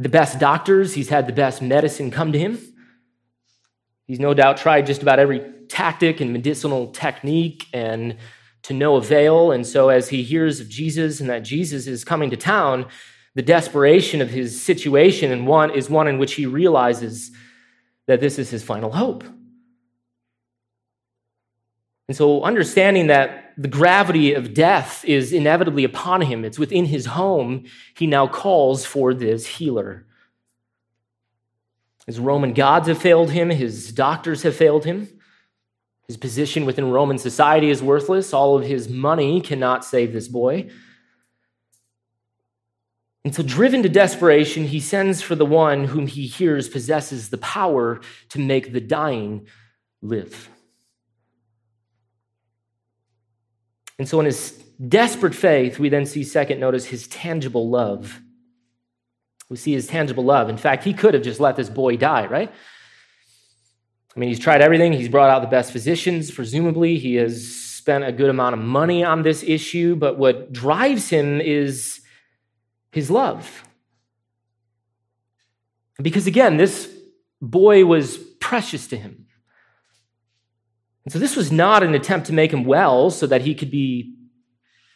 [0.00, 2.58] the best doctors, he's had the best medicine come to him.
[4.06, 8.16] He's no doubt tried just about every tactic and medicinal technique and
[8.62, 9.52] to no avail.
[9.52, 12.86] And so, as he hears of Jesus and that Jesus is coming to town,
[13.34, 17.30] the desperation of his situation and one is one in which he realizes
[18.06, 19.22] that this is his final hope.
[22.10, 27.06] And so, understanding that the gravity of death is inevitably upon him, it's within his
[27.06, 30.06] home, he now calls for this healer.
[32.08, 35.08] His Roman gods have failed him, his doctors have failed him.
[36.08, 38.34] His position within Roman society is worthless.
[38.34, 40.68] All of his money cannot save this boy.
[43.24, 47.38] And so, driven to desperation, he sends for the one whom he hears possesses the
[47.38, 48.00] power
[48.30, 49.46] to make the dying
[50.02, 50.50] live.
[54.00, 54.52] And so, in his
[54.88, 58.18] desperate faith, we then see, second, notice his tangible love.
[59.50, 60.48] We see his tangible love.
[60.48, 62.50] In fact, he could have just let this boy die, right?
[64.16, 64.94] I mean, he's tried everything.
[64.94, 66.96] He's brought out the best physicians, presumably.
[66.96, 69.96] He has spent a good amount of money on this issue.
[69.96, 72.00] But what drives him is
[72.92, 73.64] his love.
[76.00, 76.90] Because again, this
[77.42, 79.19] boy was precious to him.
[81.04, 83.70] And so this was not an attempt to make him well so that he could
[83.70, 84.14] be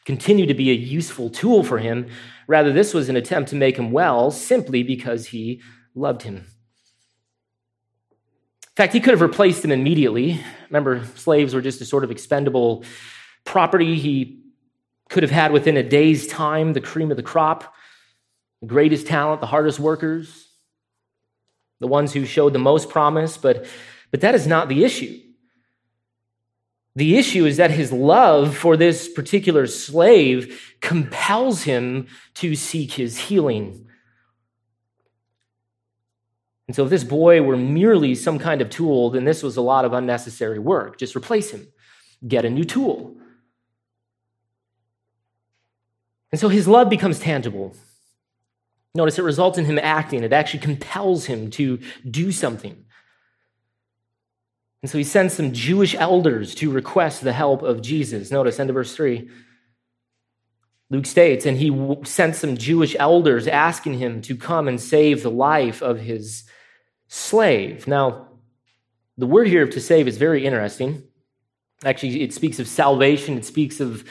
[0.04, 2.06] continue to be a useful tool for him.
[2.46, 5.62] Rather, this was an attempt to make him well simply because he
[5.94, 6.36] loved him.
[6.36, 6.44] In
[8.76, 10.40] fact, he could have replaced him immediately.
[10.68, 12.84] Remember, slaves were just a sort of expendable
[13.44, 13.98] property.
[13.98, 14.42] He
[15.08, 17.72] could have had within a day's time the cream of the crop,
[18.60, 20.48] the greatest talent, the hardest workers,
[21.80, 23.66] the ones who showed the most promise, but,
[24.10, 25.20] but that is not the issue.
[26.96, 33.18] The issue is that his love for this particular slave compels him to seek his
[33.18, 33.86] healing.
[36.68, 39.60] And so, if this boy were merely some kind of tool, then this was a
[39.60, 40.98] lot of unnecessary work.
[40.98, 41.66] Just replace him,
[42.26, 43.16] get a new tool.
[46.30, 47.74] And so, his love becomes tangible.
[48.94, 52.83] Notice it results in him acting, it actually compels him to do something.
[54.84, 58.30] And so he sends some Jewish elders to request the help of Jesus.
[58.30, 59.30] Notice, end of verse 3.
[60.90, 65.30] Luke states, and he sent some Jewish elders asking him to come and save the
[65.30, 66.44] life of his
[67.08, 67.88] slave.
[67.88, 68.28] Now,
[69.16, 71.02] the word here to save is very interesting.
[71.82, 74.04] Actually, it speaks of salvation, it speaks of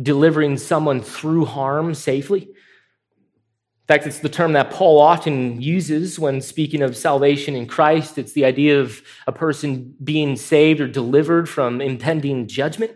[0.00, 2.53] delivering someone through harm safely.
[3.84, 8.16] In fact, it's the term that Paul often uses when speaking of salvation in Christ.
[8.16, 12.92] It's the idea of a person being saved or delivered from impending judgment,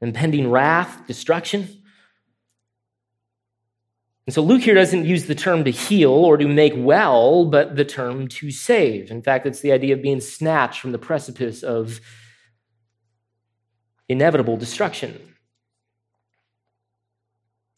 [0.00, 1.68] impending wrath, destruction.
[4.26, 7.76] And so Luke here doesn't use the term to heal or to make well, but
[7.76, 9.12] the term to save.
[9.12, 12.00] In fact, it's the idea of being snatched from the precipice of
[14.08, 15.35] inevitable destruction.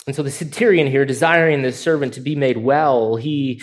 [0.09, 3.61] And so the centurion here, desiring this servant to be made well, he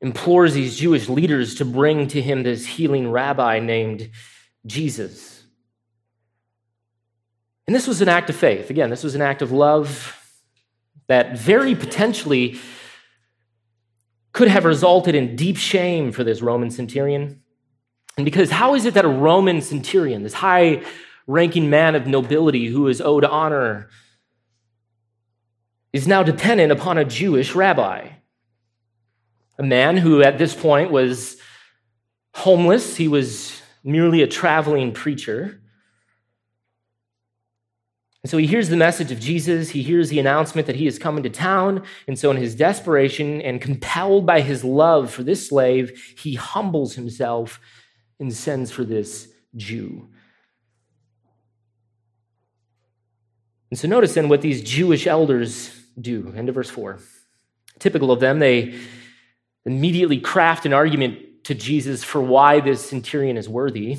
[0.00, 4.10] implores these Jewish leaders to bring to him this healing rabbi named
[4.66, 5.44] Jesus.
[7.68, 8.68] And this was an act of faith.
[8.68, 10.20] Again, this was an act of love
[11.06, 12.58] that very potentially
[14.32, 17.42] could have resulted in deep shame for this Roman centurion.
[18.16, 20.82] And because how is it that a Roman centurion, this high
[21.28, 23.88] ranking man of nobility who is owed honor,
[25.96, 28.10] is now dependent upon a Jewish rabbi?
[29.58, 31.38] A man who at this point was
[32.34, 35.58] homeless, he was merely a traveling preacher.
[38.22, 39.70] And so he hears the message of Jesus.
[39.70, 41.82] He hears the announcement that he is coming to town.
[42.06, 46.94] And so, in his desperation and compelled by his love for this slave, he humbles
[46.94, 47.58] himself
[48.20, 50.10] and sends for this Jew.
[53.70, 55.70] And so, notice then what these Jewish elders
[56.00, 56.32] do.
[56.36, 56.98] End of verse 4.
[57.78, 58.78] Typical of them, they
[59.64, 63.98] immediately craft an argument to Jesus for why this centurion is worthy,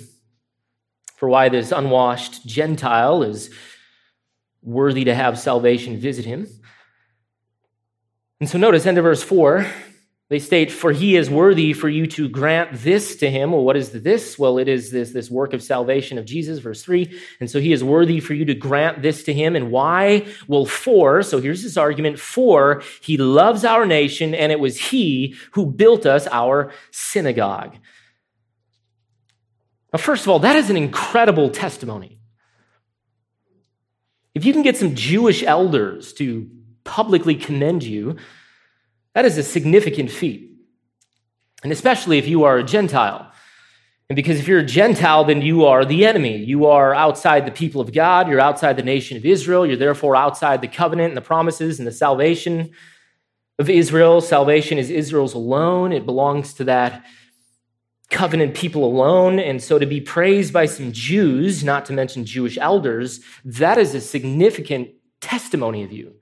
[1.16, 3.50] for why this unwashed Gentile is
[4.62, 6.48] worthy to have salvation visit him.
[8.40, 9.66] And so notice, end of verse 4,
[10.30, 13.54] they state, For he is worthy for you to grant this to him.
[13.54, 14.38] Well, what is this?
[14.38, 17.18] Well, it is this, this work of salvation of Jesus, verse 3.
[17.40, 19.56] And so he is worthy for you to grant this to him.
[19.56, 20.28] And why?
[20.50, 25.36] Well, for, so here's this argument, for he loves our nation, and it was he
[25.52, 27.78] who built us our synagogue.
[29.94, 32.20] Now, first of all, that is an incredible testimony.
[34.36, 36.50] If you can get some Jewish elders to
[36.84, 38.18] publicly commend you,
[39.18, 40.52] that is a significant feat.
[41.64, 43.32] And especially if you are a Gentile.
[44.10, 46.38] And because if you're a Gentile, then you are the enemy.
[46.38, 48.28] You are outside the people of God.
[48.28, 49.66] You're outside the nation of Israel.
[49.66, 52.70] You're therefore outside the covenant and the promises and the salvation
[53.58, 54.22] of Israel.
[54.22, 55.94] Salvation is Israel's alone.
[55.94, 57.04] It belongs to that
[58.12, 59.40] covenant people alone.
[59.40, 63.96] And so to be praised by some Jews, not to mention Jewish elders, that is
[63.96, 64.90] a significant
[65.22, 66.14] testimony of you.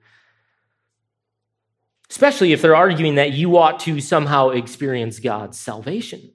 [2.10, 6.30] Especially if they're arguing that you ought to somehow experience God's salvation.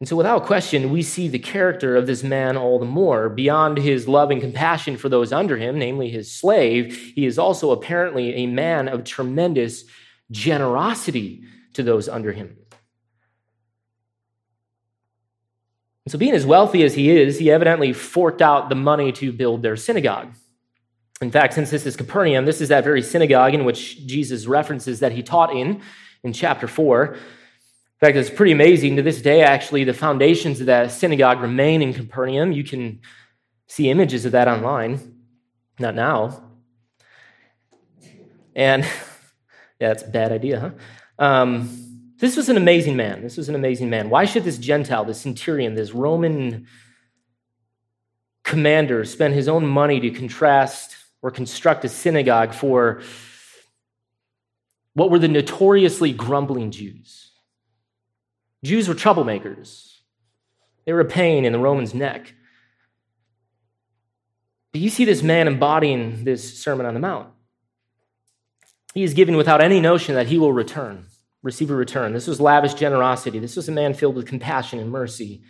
[0.00, 3.30] And so, without question, we see the character of this man all the more.
[3.30, 7.70] Beyond his love and compassion for those under him, namely his slave, he is also
[7.70, 9.84] apparently a man of tremendous
[10.30, 12.56] generosity to those under him.
[16.04, 19.32] And so, being as wealthy as he is, he evidently forked out the money to
[19.32, 20.34] build their synagogue.
[21.24, 25.00] In fact, since this is Capernaum, this is that very synagogue in which Jesus references
[25.00, 25.80] that he taught in
[26.22, 27.14] in chapter 4.
[27.14, 27.18] In
[27.98, 28.96] fact, it's pretty amazing.
[28.96, 32.52] To this day, actually, the foundations of that synagogue remain in Capernaum.
[32.52, 33.00] You can
[33.68, 35.16] see images of that online.
[35.78, 36.44] Not now.
[38.54, 38.82] And
[39.80, 41.24] yeah, that's a bad idea, huh?
[41.24, 43.22] Um, this was an amazing man.
[43.22, 44.10] This was an amazing man.
[44.10, 46.66] Why should this Gentile, this centurion, this Roman
[48.42, 53.00] commander spend his own money to contrast or construct a synagogue for
[54.92, 57.30] what were the notoriously grumbling Jews?
[58.62, 60.00] Jews were troublemakers.
[60.84, 62.34] They were a pain in the Roman's neck.
[64.70, 67.30] But you see this man embodying this Sermon on the Mount.
[68.92, 71.06] He is given without any notion that he will return,
[71.42, 72.12] receive a return.
[72.12, 73.38] This was lavish generosity.
[73.38, 75.42] This was a man filled with compassion and mercy.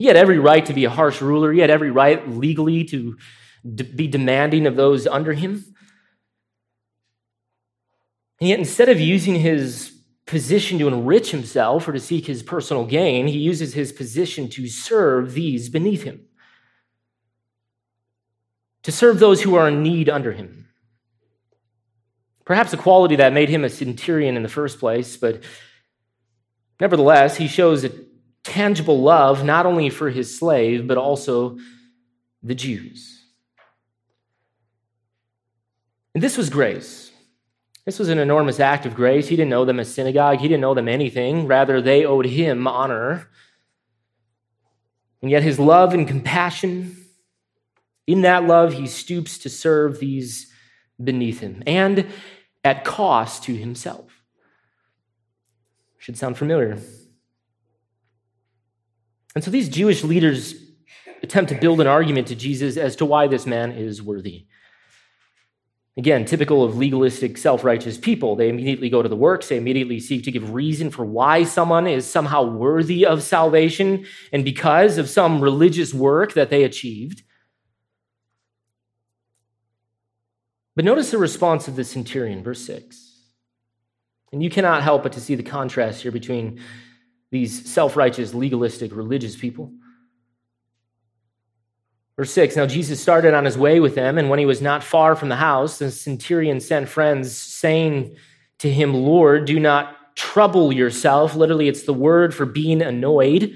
[0.00, 1.52] He had every right to be a harsh ruler.
[1.52, 3.16] He had every right legally to
[3.74, 5.64] be demanding of those under him.
[8.40, 9.92] And yet, instead of using his
[10.26, 14.68] position to enrich himself or to seek his personal gain, he uses his position to
[14.68, 16.20] serve these beneath him,
[18.82, 20.68] to serve those who are in need under him.
[22.44, 25.42] Perhaps a quality that made him a centurion in the first place, but
[26.80, 27.90] nevertheless, he shows a
[28.44, 31.58] tangible love not only for his slave, but also
[32.42, 33.15] the Jews.
[36.16, 37.12] And this was grace.
[37.84, 39.28] This was an enormous act of grace.
[39.28, 41.46] He didn't know them as synagogue, he didn't know them anything.
[41.46, 43.28] Rather, they owed him honor.
[45.20, 46.96] And yet, his love and compassion,
[48.06, 50.50] in that love, he stoops to serve these
[51.04, 52.06] beneath him and
[52.64, 54.22] at cost to himself.
[55.98, 56.78] Should sound familiar.
[59.34, 60.54] And so these Jewish leaders
[61.22, 64.46] attempt to build an argument to Jesus as to why this man is worthy.
[65.98, 68.36] Again, typical of legalistic, self righteous people.
[68.36, 69.48] They immediately go to the works.
[69.48, 74.44] They immediately seek to give reason for why someone is somehow worthy of salvation and
[74.44, 77.22] because of some religious work that they achieved.
[80.74, 83.22] But notice the response of the centurion, verse 6.
[84.32, 86.60] And you cannot help but to see the contrast here between
[87.30, 89.72] these self righteous, legalistic, religious people
[92.16, 94.82] Verse 6 Now Jesus started on his way with them, and when he was not
[94.82, 98.16] far from the house, the centurion sent friends, saying
[98.58, 101.34] to him, Lord, do not trouble yourself.
[101.34, 103.54] Literally, it's the word for being annoyed.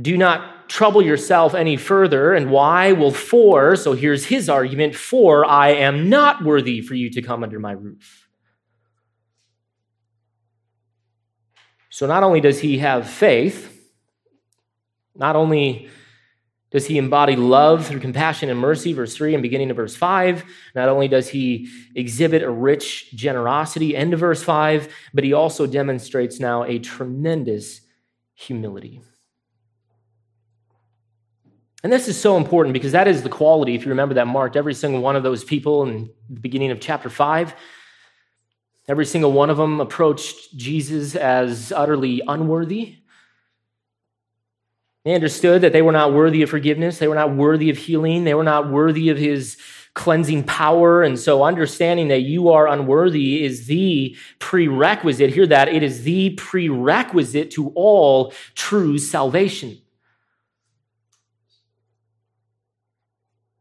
[0.00, 2.32] Do not trouble yourself any further.
[2.32, 2.92] And why?
[2.92, 7.42] Well, for, so here's his argument for I am not worthy for you to come
[7.42, 8.28] under my roof.
[11.90, 13.76] So not only does he have faith,
[15.14, 15.88] not only
[16.70, 20.44] does he embody love through compassion and mercy, verse 3 and beginning of verse 5?
[20.74, 25.66] Not only does he exhibit a rich generosity, end of verse 5, but he also
[25.66, 27.80] demonstrates now a tremendous
[28.34, 29.00] humility.
[31.82, 34.54] And this is so important because that is the quality, if you remember, that marked
[34.54, 37.54] every single one of those people in the beginning of chapter 5.
[38.86, 42.99] Every single one of them approached Jesus as utterly unworthy
[45.04, 46.98] they understood that they were not worthy of forgiveness.
[46.98, 48.24] They were not worthy of healing.
[48.24, 49.56] They were not worthy of his
[49.94, 51.02] cleansing power.
[51.02, 55.32] And so understanding that you are unworthy is the prerequisite.
[55.32, 55.68] Hear that.
[55.68, 59.78] It is the prerequisite to all true salvation.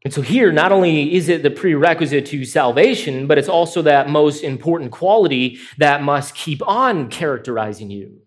[0.03, 4.09] And so here, not only is it the prerequisite to salvation, but it's also that
[4.09, 8.21] most important quality that must keep on characterizing you.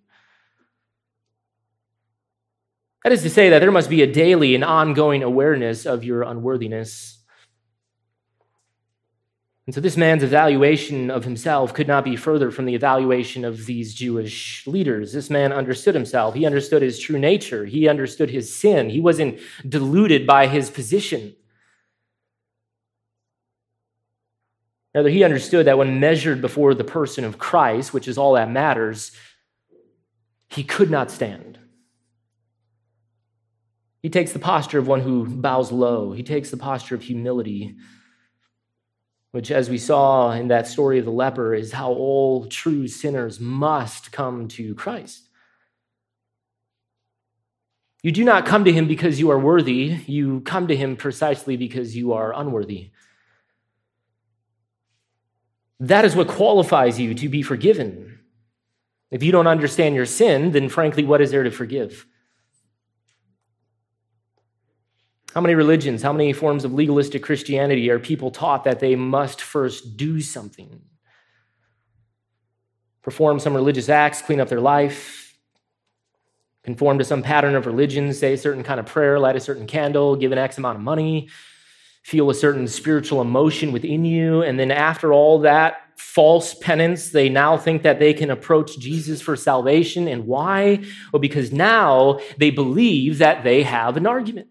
[3.04, 6.22] That is to say, that there must be a daily and ongoing awareness of your
[6.22, 7.18] unworthiness.
[9.66, 13.66] And so, this man's evaluation of himself could not be further from the evaluation of
[13.66, 15.12] these Jewish leaders.
[15.12, 16.34] This man understood himself.
[16.34, 17.64] He understood his true nature.
[17.64, 18.90] He understood his sin.
[18.90, 19.38] He wasn't
[19.68, 21.34] deluded by his position.
[24.94, 28.50] Rather, he understood that when measured before the person of Christ, which is all that
[28.50, 29.12] matters,
[30.48, 31.58] he could not stand.
[34.02, 36.12] He takes the posture of one who bows low.
[36.12, 37.76] He takes the posture of humility,
[39.30, 43.38] which, as we saw in that story of the leper, is how all true sinners
[43.38, 45.28] must come to Christ.
[48.02, 51.56] You do not come to him because you are worthy, you come to him precisely
[51.56, 52.90] because you are unworthy.
[55.78, 58.18] That is what qualifies you to be forgiven.
[59.12, 62.06] If you don't understand your sin, then frankly, what is there to forgive?
[65.34, 69.40] How many religions, how many forms of legalistic Christianity are people taught that they must
[69.40, 70.82] first do something?
[73.02, 75.38] Perform some religious acts, clean up their life,
[76.64, 79.66] conform to some pattern of religion, say a certain kind of prayer, light a certain
[79.66, 81.28] candle, give an X amount of money,
[82.02, 84.42] feel a certain spiritual emotion within you.
[84.42, 89.22] And then after all that false penance, they now think that they can approach Jesus
[89.22, 90.08] for salvation.
[90.08, 90.84] And why?
[91.10, 94.48] Well, because now they believe that they have an argument.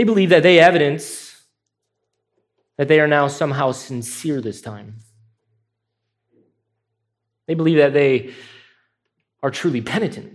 [0.00, 1.42] They believe that they evidence
[2.78, 4.94] that they are now somehow sincere this time.
[7.46, 8.32] They believe that they
[9.42, 10.32] are truly penitent.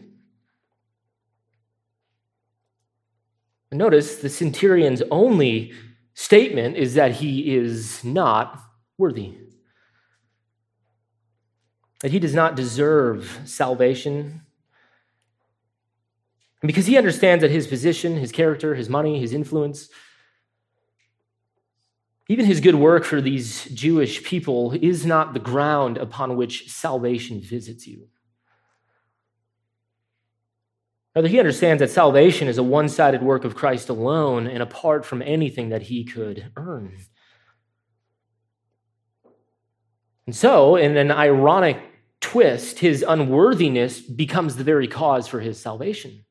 [3.72, 5.74] Notice the centurion's only
[6.14, 8.62] statement is that he is not
[9.00, 9.34] worthy,
[12.02, 14.45] that he does not deserve salvation,
[16.66, 19.88] and because he understands that his position, his character, his money, his influence,
[22.28, 27.40] even his good work for these Jewish people is not the ground upon which salvation
[27.40, 28.08] visits you.
[31.16, 35.06] Rather, he understands that salvation is a one sided work of Christ alone and apart
[35.06, 36.98] from anything that he could earn.
[40.26, 41.78] And so, in an ironic
[42.22, 46.26] twist, his unworthiness becomes the very cause for his salvation.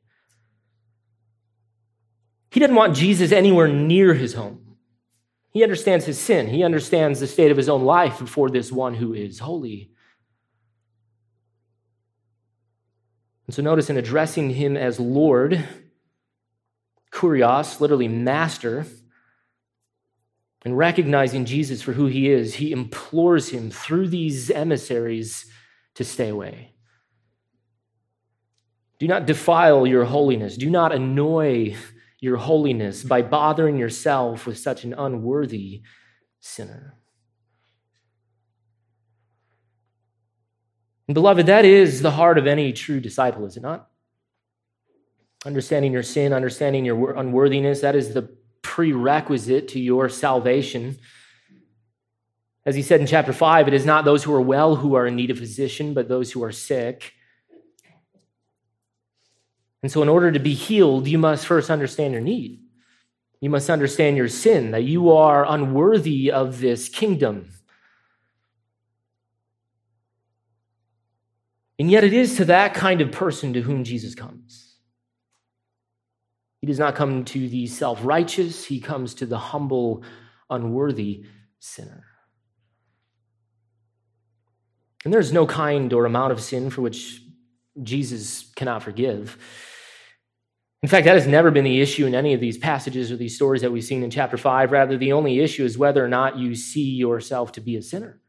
[2.54, 4.76] He doesn't want Jesus anywhere near his home.
[5.50, 6.46] He understands his sin.
[6.46, 9.90] He understands the state of his own life before this one who is holy.
[13.48, 15.64] And so notice in addressing him as Lord,
[17.10, 18.86] kurios, literally master,
[20.64, 25.46] and recognizing Jesus for who he is, he implores him through these emissaries
[25.96, 26.70] to stay away.
[29.00, 30.56] Do not defile your holiness.
[30.56, 31.74] Do not annoy
[32.20, 35.82] your holiness by bothering yourself with such an unworthy
[36.40, 36.98] sinner.
[41.06, 43.90] And beloved, that is the heart of any true disciple, is it not?
[45.44, 50.96] Understanding your sin, understanding your unworthiness, that is the prerequisite to your salvation.
[52.64, 55.06] As he said in chapter 5, it is not those who are well who are
[55.06, 57.12] in need of physician, but those who are sick.
[59.84, 62.58] And so, in order to be healed, you must first understand your need.
[63.42, 67.50] You must understand your sin, that you are unworthy of this kingdom.
[71.78, 74.76] And yet, it is to that kind of person to whom Jesus comes.
[76.62, 80.02] He does not come to the self righteous, he comes to the humble,
[80.48, 81.26] unworthy
[81.58, 82.06] sinner.
[85.04, 87.20] And there's no kind or amount of sin for which
[87.82, 89.36] Jesus cannot forgive.
[90.84, 93.34] In fact, that has never been the issue in any of these passages or these
[93.34, 94.70] stories that we've seen in chapter 5.
[94.70, 98.20] Rather, the only issue is whether or not you see yourself to be a sinner.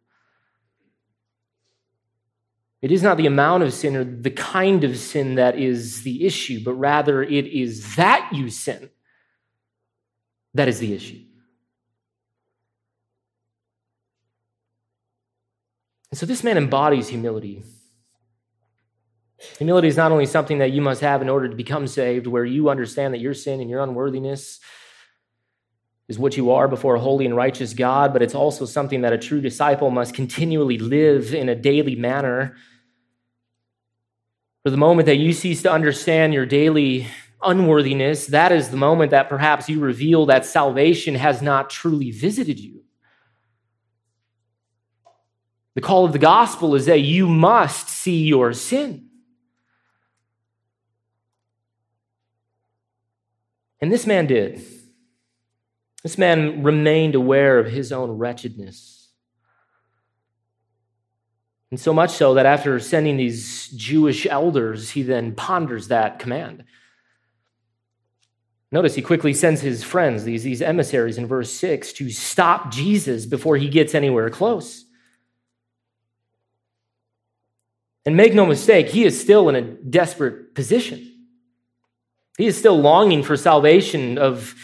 [2.82, 6.26] It is not the amount of sin or the kind of sin that is the
[6.26, 8.90] issue, but rather it is that you sin
[10.54, 11.26] that is the issue.
[16.10, 17.64] And so this man embodies humility.
[19.58, 22.46] Humility is not only something that you must have in order to become saved, where
[22.46, 24.60] you understand that your sin and your unworthiness
[26.08, 29.14] is what you are before a holy and righteous God, but it's also something that
[29.14, 32.56] a true disciple must continually live in a daily manner.
[34.64, 37.08] For the moment that you cease to understand your daily
[37.42, 42.60] unworthiness, that is the moment that perhaps you reveal that salvation has not truly visited
[42.60, 42.84] you.
[45.76, 49.05] The call of the gospel is that you must see your sin.
[53.86, 54.64] And this man did.
[56.02, 59.12] This man remained aware of his own wretchedness.
[61.70, 66.64] And so much so that after sending these Jewish elders, he then ponders that command.
[68.72, 73.28] Notice he quickly sends his friends, these, these emissaries in verse 6, to stop Jesus
[73.28, 74.84] before he gets anywhere close.
[78.04, 81.15] And make no mistake, he is still in a desperate position.
[82.38, 84.56] He is still longing for salvation of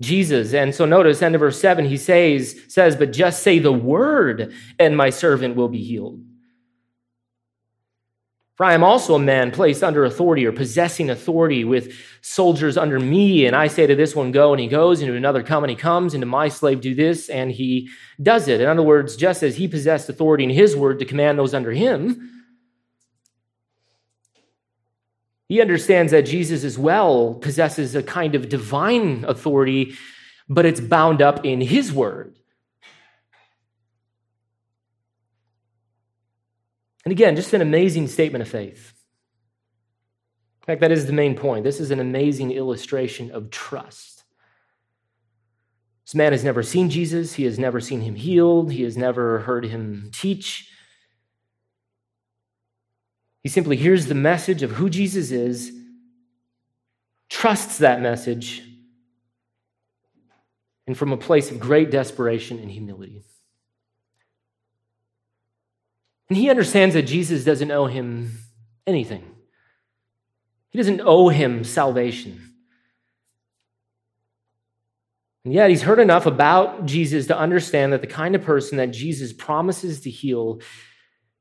[0.00, 0.54] Jesus.
[0.54, 4.54] And so notice, end of verse 7, he says, says, But just say the word,
[4.78, 6.20] and my servant will be healed.
[8.56, 13.00] For I am also a man placed under authority or possessing authority with soldiers under
[13.00, 13.46] me.
[13.46, 15.70] And I say to this one, Go, and he goes, and to another, Come, and
[15.70, 17.88] he comes, and to my slave, Do this, and he
[18.22, 18.60] does it.
[18.60, 21.72] In other words, just as he possessed authority in his word to command those under
[21.72, 22.39] him,
[25.50, 29.94] He understands that Jesus as well possesses a kind of divine authority,
[30.48, 32.38] but it's bound up in his word.
[37.04, 38.94] And again, just an amazing statement of faith.
[40.62, 41.64] In fact, that is the main point.
[41.64, 44.22] This is an amazing illustration of trust.
[46.06, 49.40] This man has never seen Jesus, he has never seen him healed, he has never
[49.40, 50.70] heard him teach.
[53.42, 55.72] He simply hears the message of who Jesus is,
[57.28, 58.62] trusts that message,
[60.86, 63.22] and from a place of great desperation and humility.
[66.28, 68.38] And he understands that Jesus doesn't owe him
[68.86, 69.24] anything.
[70.70, 72.54] He doesn't owe him salvation.
[75.44, 78.90] And yet, he's heard enough about Jesus to understand that the kind of person that
[78.90, 80.60] Jesus promises to heal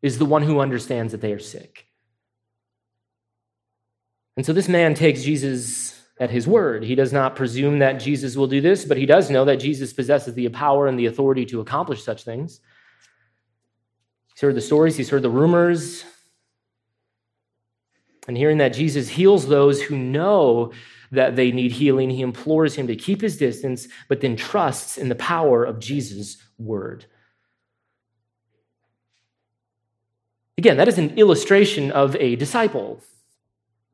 [0.01, 1.88] is the one who understands that they are sick.
[4.39, 6.85] And so this man takes Jesus at his word.
[6.85, 9.91] He does not presume that Jesus will do this, but he does know that Jesus
[9.91, 12.61] possesses the power and the authority to accomplish such things.
[14.29, 16.05] He's heard the stories, he's heard the rumors.
[18.29, 20.71] And hearing that Jesus heals those who know
[21.11, 25.09] that they need healing, he implores him to keep his distance, but then trusts in
[25.09, 27.05] the power of Jesus' word.
[30.57, 33.01] Again, that is an illustration of a disciple.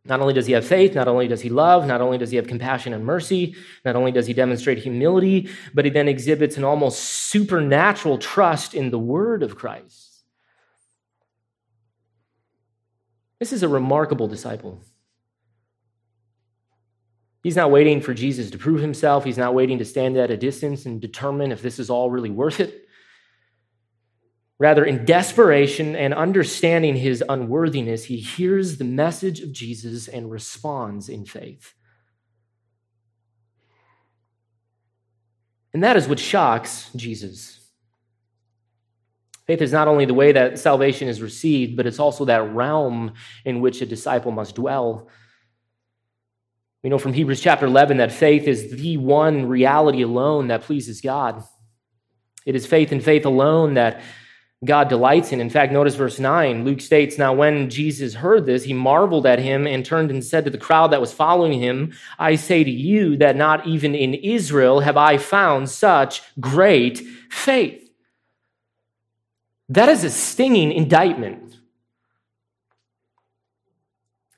[0.07, 2.35] Not only does he have faith, not only does he love, not only does he
[2.35, 6.63] have compassion and mercy, not only does he demonstrate humility, but he then exhibits an
[6.63, 10.23] almost supernatural trust in the word of Christ.
[13.39, 14.81] This is a remarkable disciple.
[17.43, 19.23] He's not waiting for Jesus to prove himself.
[19.23, 22.29] He's not waiting to stand at a distance and determine if this is all really
[22.29, 22.84] worth it.
[24.57, 31.09] Rather, in desperation and understanding his unworthiness, he hears the message of Jesus and responds
[31.09, 31.73] in faith.
[35.73, 37.59] And that is what shocks Jesus.
[39.45, 43.13] Faith is not only the way that salvation is received, but it's also that realm
[43.43, 45.09] in which a disciple must dwell.
[46.81, 51.01] We know from Hebrews chapter 11 that faith is the one reality alone that pleases
[51.01, 51.43] God.
[52.45, 54.01] It is faith and faith alone that
[54.65, 55.39] God delights in.
[55.39, 56.65] In fact, notice verse 9.
[56.65, 60.45] Luke states, Now when Jesus heard this, he marveled at him and turned and said
[60.45, 64.13] to the crowd that was following him, I say to you that not even in
[64.13, 66.99] Israel have I found such great
[67.29, 67.89] faith.
[69.69, 71.57] That is a stinging indictment.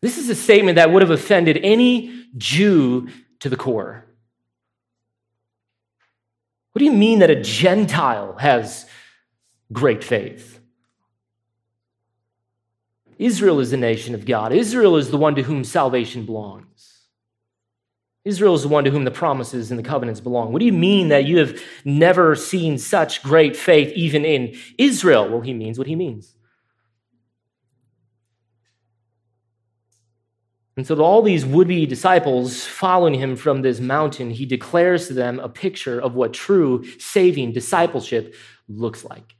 [0.02, 3.10] This is a statement that would have offended any Jew
[3.40, 4.06] to the core.
[6.72, 8.86] What do you mean that a Gentile has
[9.72, 10.60] great faith?
[13.18, 14.52] Israel is the nation of God.
[14.54, 16.98] Israel is the one to whom salvation belongs.
[18.24, 20.52] Israel is the one to whom the promises and the covenants belong.
[20.52, 25.30] What do you mean that you have never seen such great faith even in Israel?
[25.30, 26.36] Well, he means what he means.
[30.76, 35.08] And so, to all these would be disciples following him from this mountain, he declares
[35.08, 38.36] to them a picture of what true saving discipleship
[38.68, 39.36] looks like.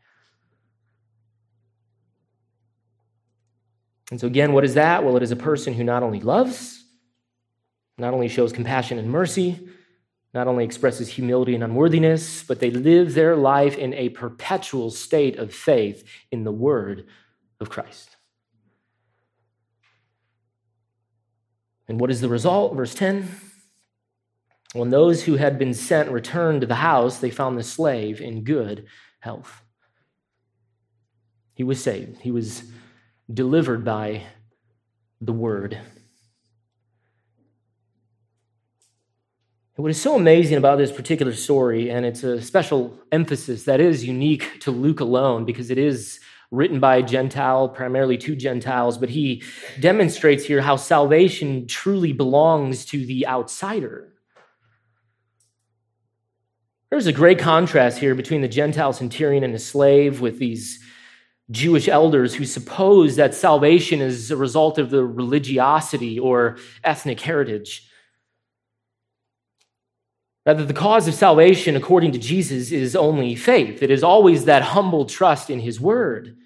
[4.12, 5.04] And so, again, what is that?
[5.04, 6.84] Well, it is a person who not only loves,
[7.98, 9.68] not only shows compassion and mercy,
[10.34, 15.38] not only expresses humility and unworthiness, but they live their life in a perpetual state
[15.38, 17.08] of faith in the word
[17.60, 18.16] of Christ.
[21.88, 22.76] And what is the result?
[22.76, 23.28] Verse 10
[24.74, 28.44] When those who had been sent returned to the house, they found the slave in
[28.44, 28.86] good
[29.20, 29.62] health.
[31.56, 32.64] He was saved, he was
[33.32, 34.24] delivered by
[35.22, 35.78] the word.
[39.76, 44.04] What is so amazing about this particular story, and it's a special emphasis that is
[44.04, 46.20] unique to Luke alone because it is
[46.50, 49.44] written by a Gentile, primarily to Gentiles, but he
[49.80, 54.14] demonstrates here how salvation truly belongs to the outsider.
[56.90, 60.84] There's a great contrast here between the Gentile centurion and the slave with these
[61.50, 67.90] Jewish elders who suppose that salvation is a result of the religiosity or ethnic heritage.
[70.46, 73.84] Rather, the cause of salvation, according to Jesus, is only faith.
[73.84, 76.38] It is always that humble trust in his word.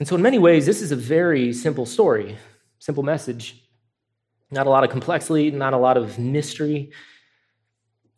[0.00, 2.36] And so, in many ways, this is a very simple story,
[2.80, 3.62] simple message.
[4.50, 6.90] Not a lot of complexity, not a lot of mystery.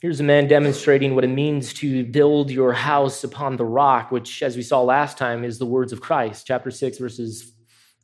[0.05, 4.43] Here's a man demonstrating what it means to build your house upon the rock, which,
[4.43, 7.55] as we saw last time, is the words of Christ, chapter 6, verses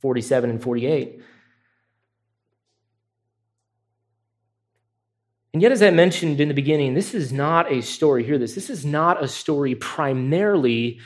[0.01, 1.20] 47 and 48.
[5.53, 8.55] And yet, as I mentioned in the beginning, this is not a story, hear this,
[8.55, 11.01] this is not a story primarily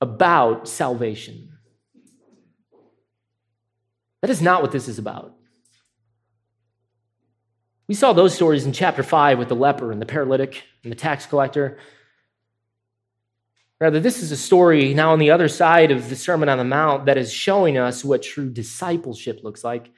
[0.00, 1.58] about salvation.
[4.22, 5.34] That is not what this is about.
[7.90, 10.96] We saw those stories in chapter 5 with the leper and the paralytic and the
[10.96, 11.76] tax collector.
[13.80, 16.62] Rather, this is a story now on the other side of the Sermon on the
[16.62, 19.90] Mount that is showing us what true discipleship looks like.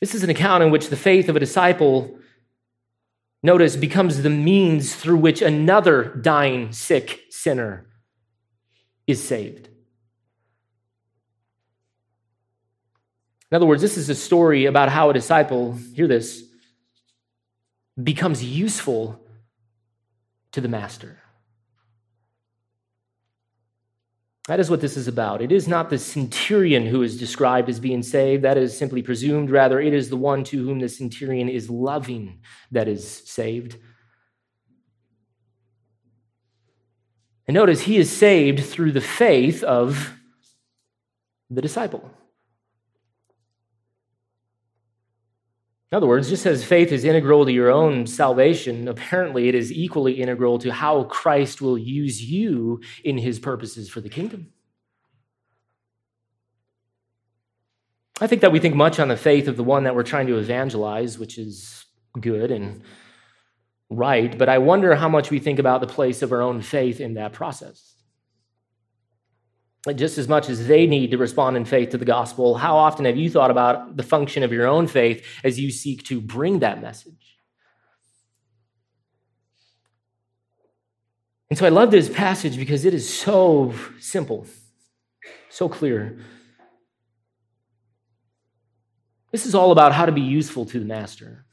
[0.00, 2.18] This is an account in which the faith of a disciple,
[3.40, 7.86] notice, becomes the means through which another dying, sick sinner
[9.06, 9.69] is saved.
[13.50, 16.44] In other words, this is a story about how a disciple, hear this,
[18.00, 19.20] becomes useful
[20.52, 21.18] to the master.
[24.46, 25.42] That is what this is about.
[25.42, 28.44] It is not the centurion who is described as being saved.
[28.44, 29.50] That is simply presumed.
[29.50, 32.40] Rather, it is the one to whom the centurion is loving
[32.70, 33.76] that is saved.
[37.46, 40.14] And notice, he is saved through the faith of
[41.48, 42.10] the disciple.
[45.90, 49.72] In other words, just as faith is integral to your own salvation, apparently it is
[49.72, 54.52] equally integral to how Christ will use you in his purposes for the kingdom.
[58.20, 60.28] I think that we think much on the faith of the one that we're trying
[60.28, 61.86] to evangelize, which is
[62.20, 62.82] good and
[63.88, 67.00] right, but I wonder how much we think about the place of our own faith
[67.00, 67.89] in that process.
[69.94, 73.06] Just as much as they need to respond in faith to the gospel, how often
[73.06, 76.58] have you thought about the function of your own faith as you seek to bring
[76.58, 77.38] that message?
[81.48, 84.46] And so I love this passage because it is so simple,
[85.48, 86.18] so clear.
[89.32, 91.46] This is all about how to be useful to the master.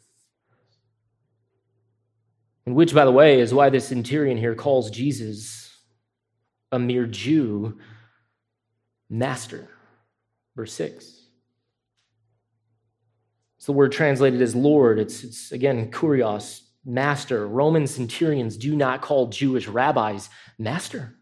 [2.66, 5.74] And which, by the way, is why this centurion here calls Jesus
[6.72, 7.80] a mere Jew
[9.10, 9.70] master.
[10.56, 11.06] Verse 6.
[13.58, 15.00] It's the word translated as Lord.
[15.00, 17.48] It's, it's again, kurios, master.
[17.48, 21.16] Roman centurions do not call Jewish rabbis master.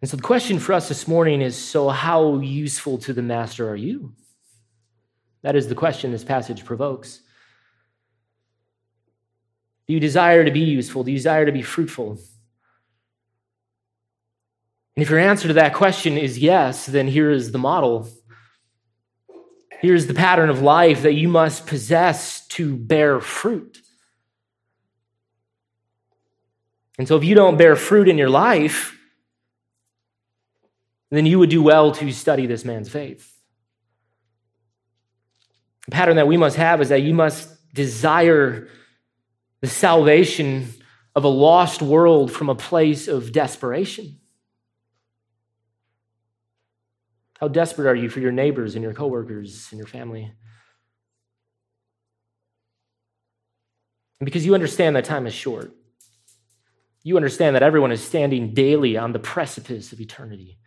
[0.00, 3.66] And so the question for us this morning is so, how useful to the master
[3.70, 4.12] are you?
[5.40, 7.20] That is the question this passage provokes.
[9.86, 11.04] Do you desire to be useful?
[11.04, 12.18] Do you desire to be fruitful?
[14.96, 18.08] And if your answer to that question is yes, then here is the model.
[19.80, 23.80] Here's the pattern of life that you must possess to bear fruit.
[26.96, 28.96] And so, if you don't bear fruit in your life,
[31.10, 33.36] then you would do well to study this man's faith.
[35.86, 38.68] The pattern that we must have is that you must desire
[39.60, 40.68] the salvation
[41.14, 44.20] of a lost world from a place of desperation.
[47.44, 50.32] How desperate are you for your neighbors and your coworkers and your family?
[54.18, 55.70] And because you understand that time is short,
[57.02, 60.58] you understand that everyone is standing daily on the precipice of eternity.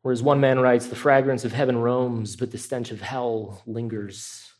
[0.00, 4.50] Whereas one man writes, The fragrance of heaven roams, but the stench of hell lingers.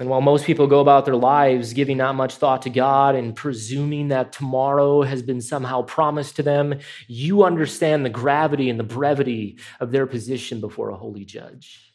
[0.00, 3.34] And while most people go about their lives giving not much thought to God and
[3.34, 8.84] presuming that tomorrow has been somehow promised to them, you understand the gravity and the
[8.84, 11.92] brevity of their position before a holy judge.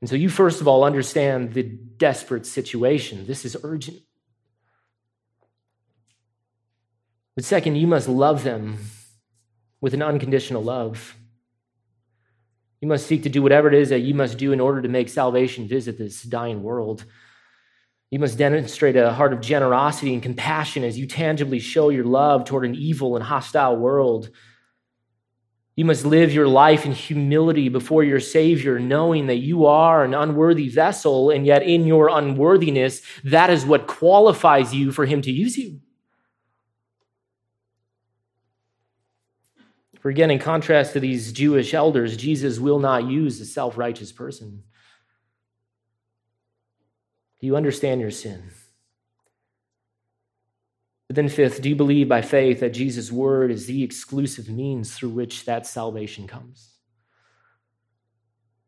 [0.00, 3.26] And so you, first of all, understand the desperate situation.
[3.26, 3.98] This is urgent.
[7.34, 8.78] But second, you must love them
[9.82, 11.14] with an unconditional love.
[12.86, 14.88] You must seek to do whatever it is that you must do in order to
[14.88, 17.04] make salvation visit this dying world.
[18.12, 22.44] You must demonstrate a heart of generosity and compassion as you tangibly show your love
[22.44, 24.30] toward an evil and hostile world.
[25.74, 30.14] You must live your life in humility before your Savior, knowing that you are an
[30.14, 35.32] unworthy vessel, and yet in your unworthiness, that is what qualifies you for Him to
[35.32, 35.80] use you.
[40.06, 44.12] For again, in contrast to these Jewish elders, Jesus will not use a self righteous
[44.12, 44.62] person.
[47.40, 48.52] Do you understand your sin?
[51.08, 54.94] But then, fifth, do you believe by faith that Jesus' word is the exclusive means
[54.94, 56.70] through which that salvation comes?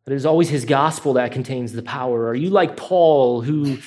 [0.07, 2.27] That it is always his gospel that contains the power.
[2.27, 3.79] Are you like Paul, who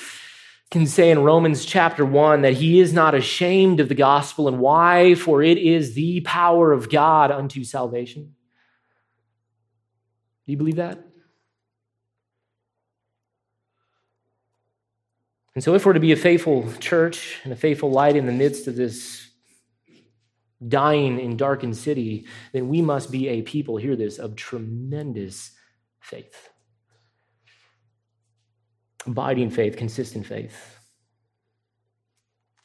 [0.72, 4.58] can say in Romans chapter 1 that he is not ashamed of the gospel and
[4.58, 5.14] why?
[5.14, 8.34] For it is the power of God unto salvation.
[10.46, 11.06] Do you believe that?
[15.54, 18.32] And so, if we're to be a faithful church and a faithful light in the
[18.32, 19.28] midst of this
[20.66, 25.50] dying and darkened city, then we must be a people, hear this, of tremendous
[26.00, 26.51] faith
[29.06, 30.78] abiding faith, consistent faith.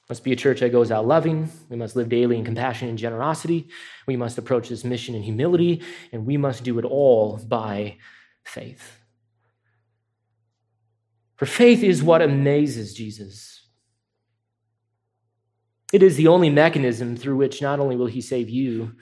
[0.09, 1.49] Must be a church that goes out loving.
[1.69, 3.67] We must live daily in compassion and generosity.
[4.05, 5.81] We must approach this mission in humility,
[6.13, 7.97] and we must do it all by
[8.45, 8.99] faith.
[11.35, 13.67] For faith is what amazes Jesus.
[15.91, 18.93] It is the only mechanism through which not only will he save you,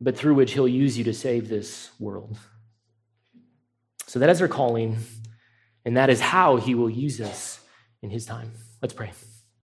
[0.00, 2.38] but through which he'll use you to save this world.
[4.06, 4.98] So that is our calling.
[5.86, 7.60] And that is how he will use us
[8.02, 8.52] in his time.
[8.82, 9.12] Let's pray.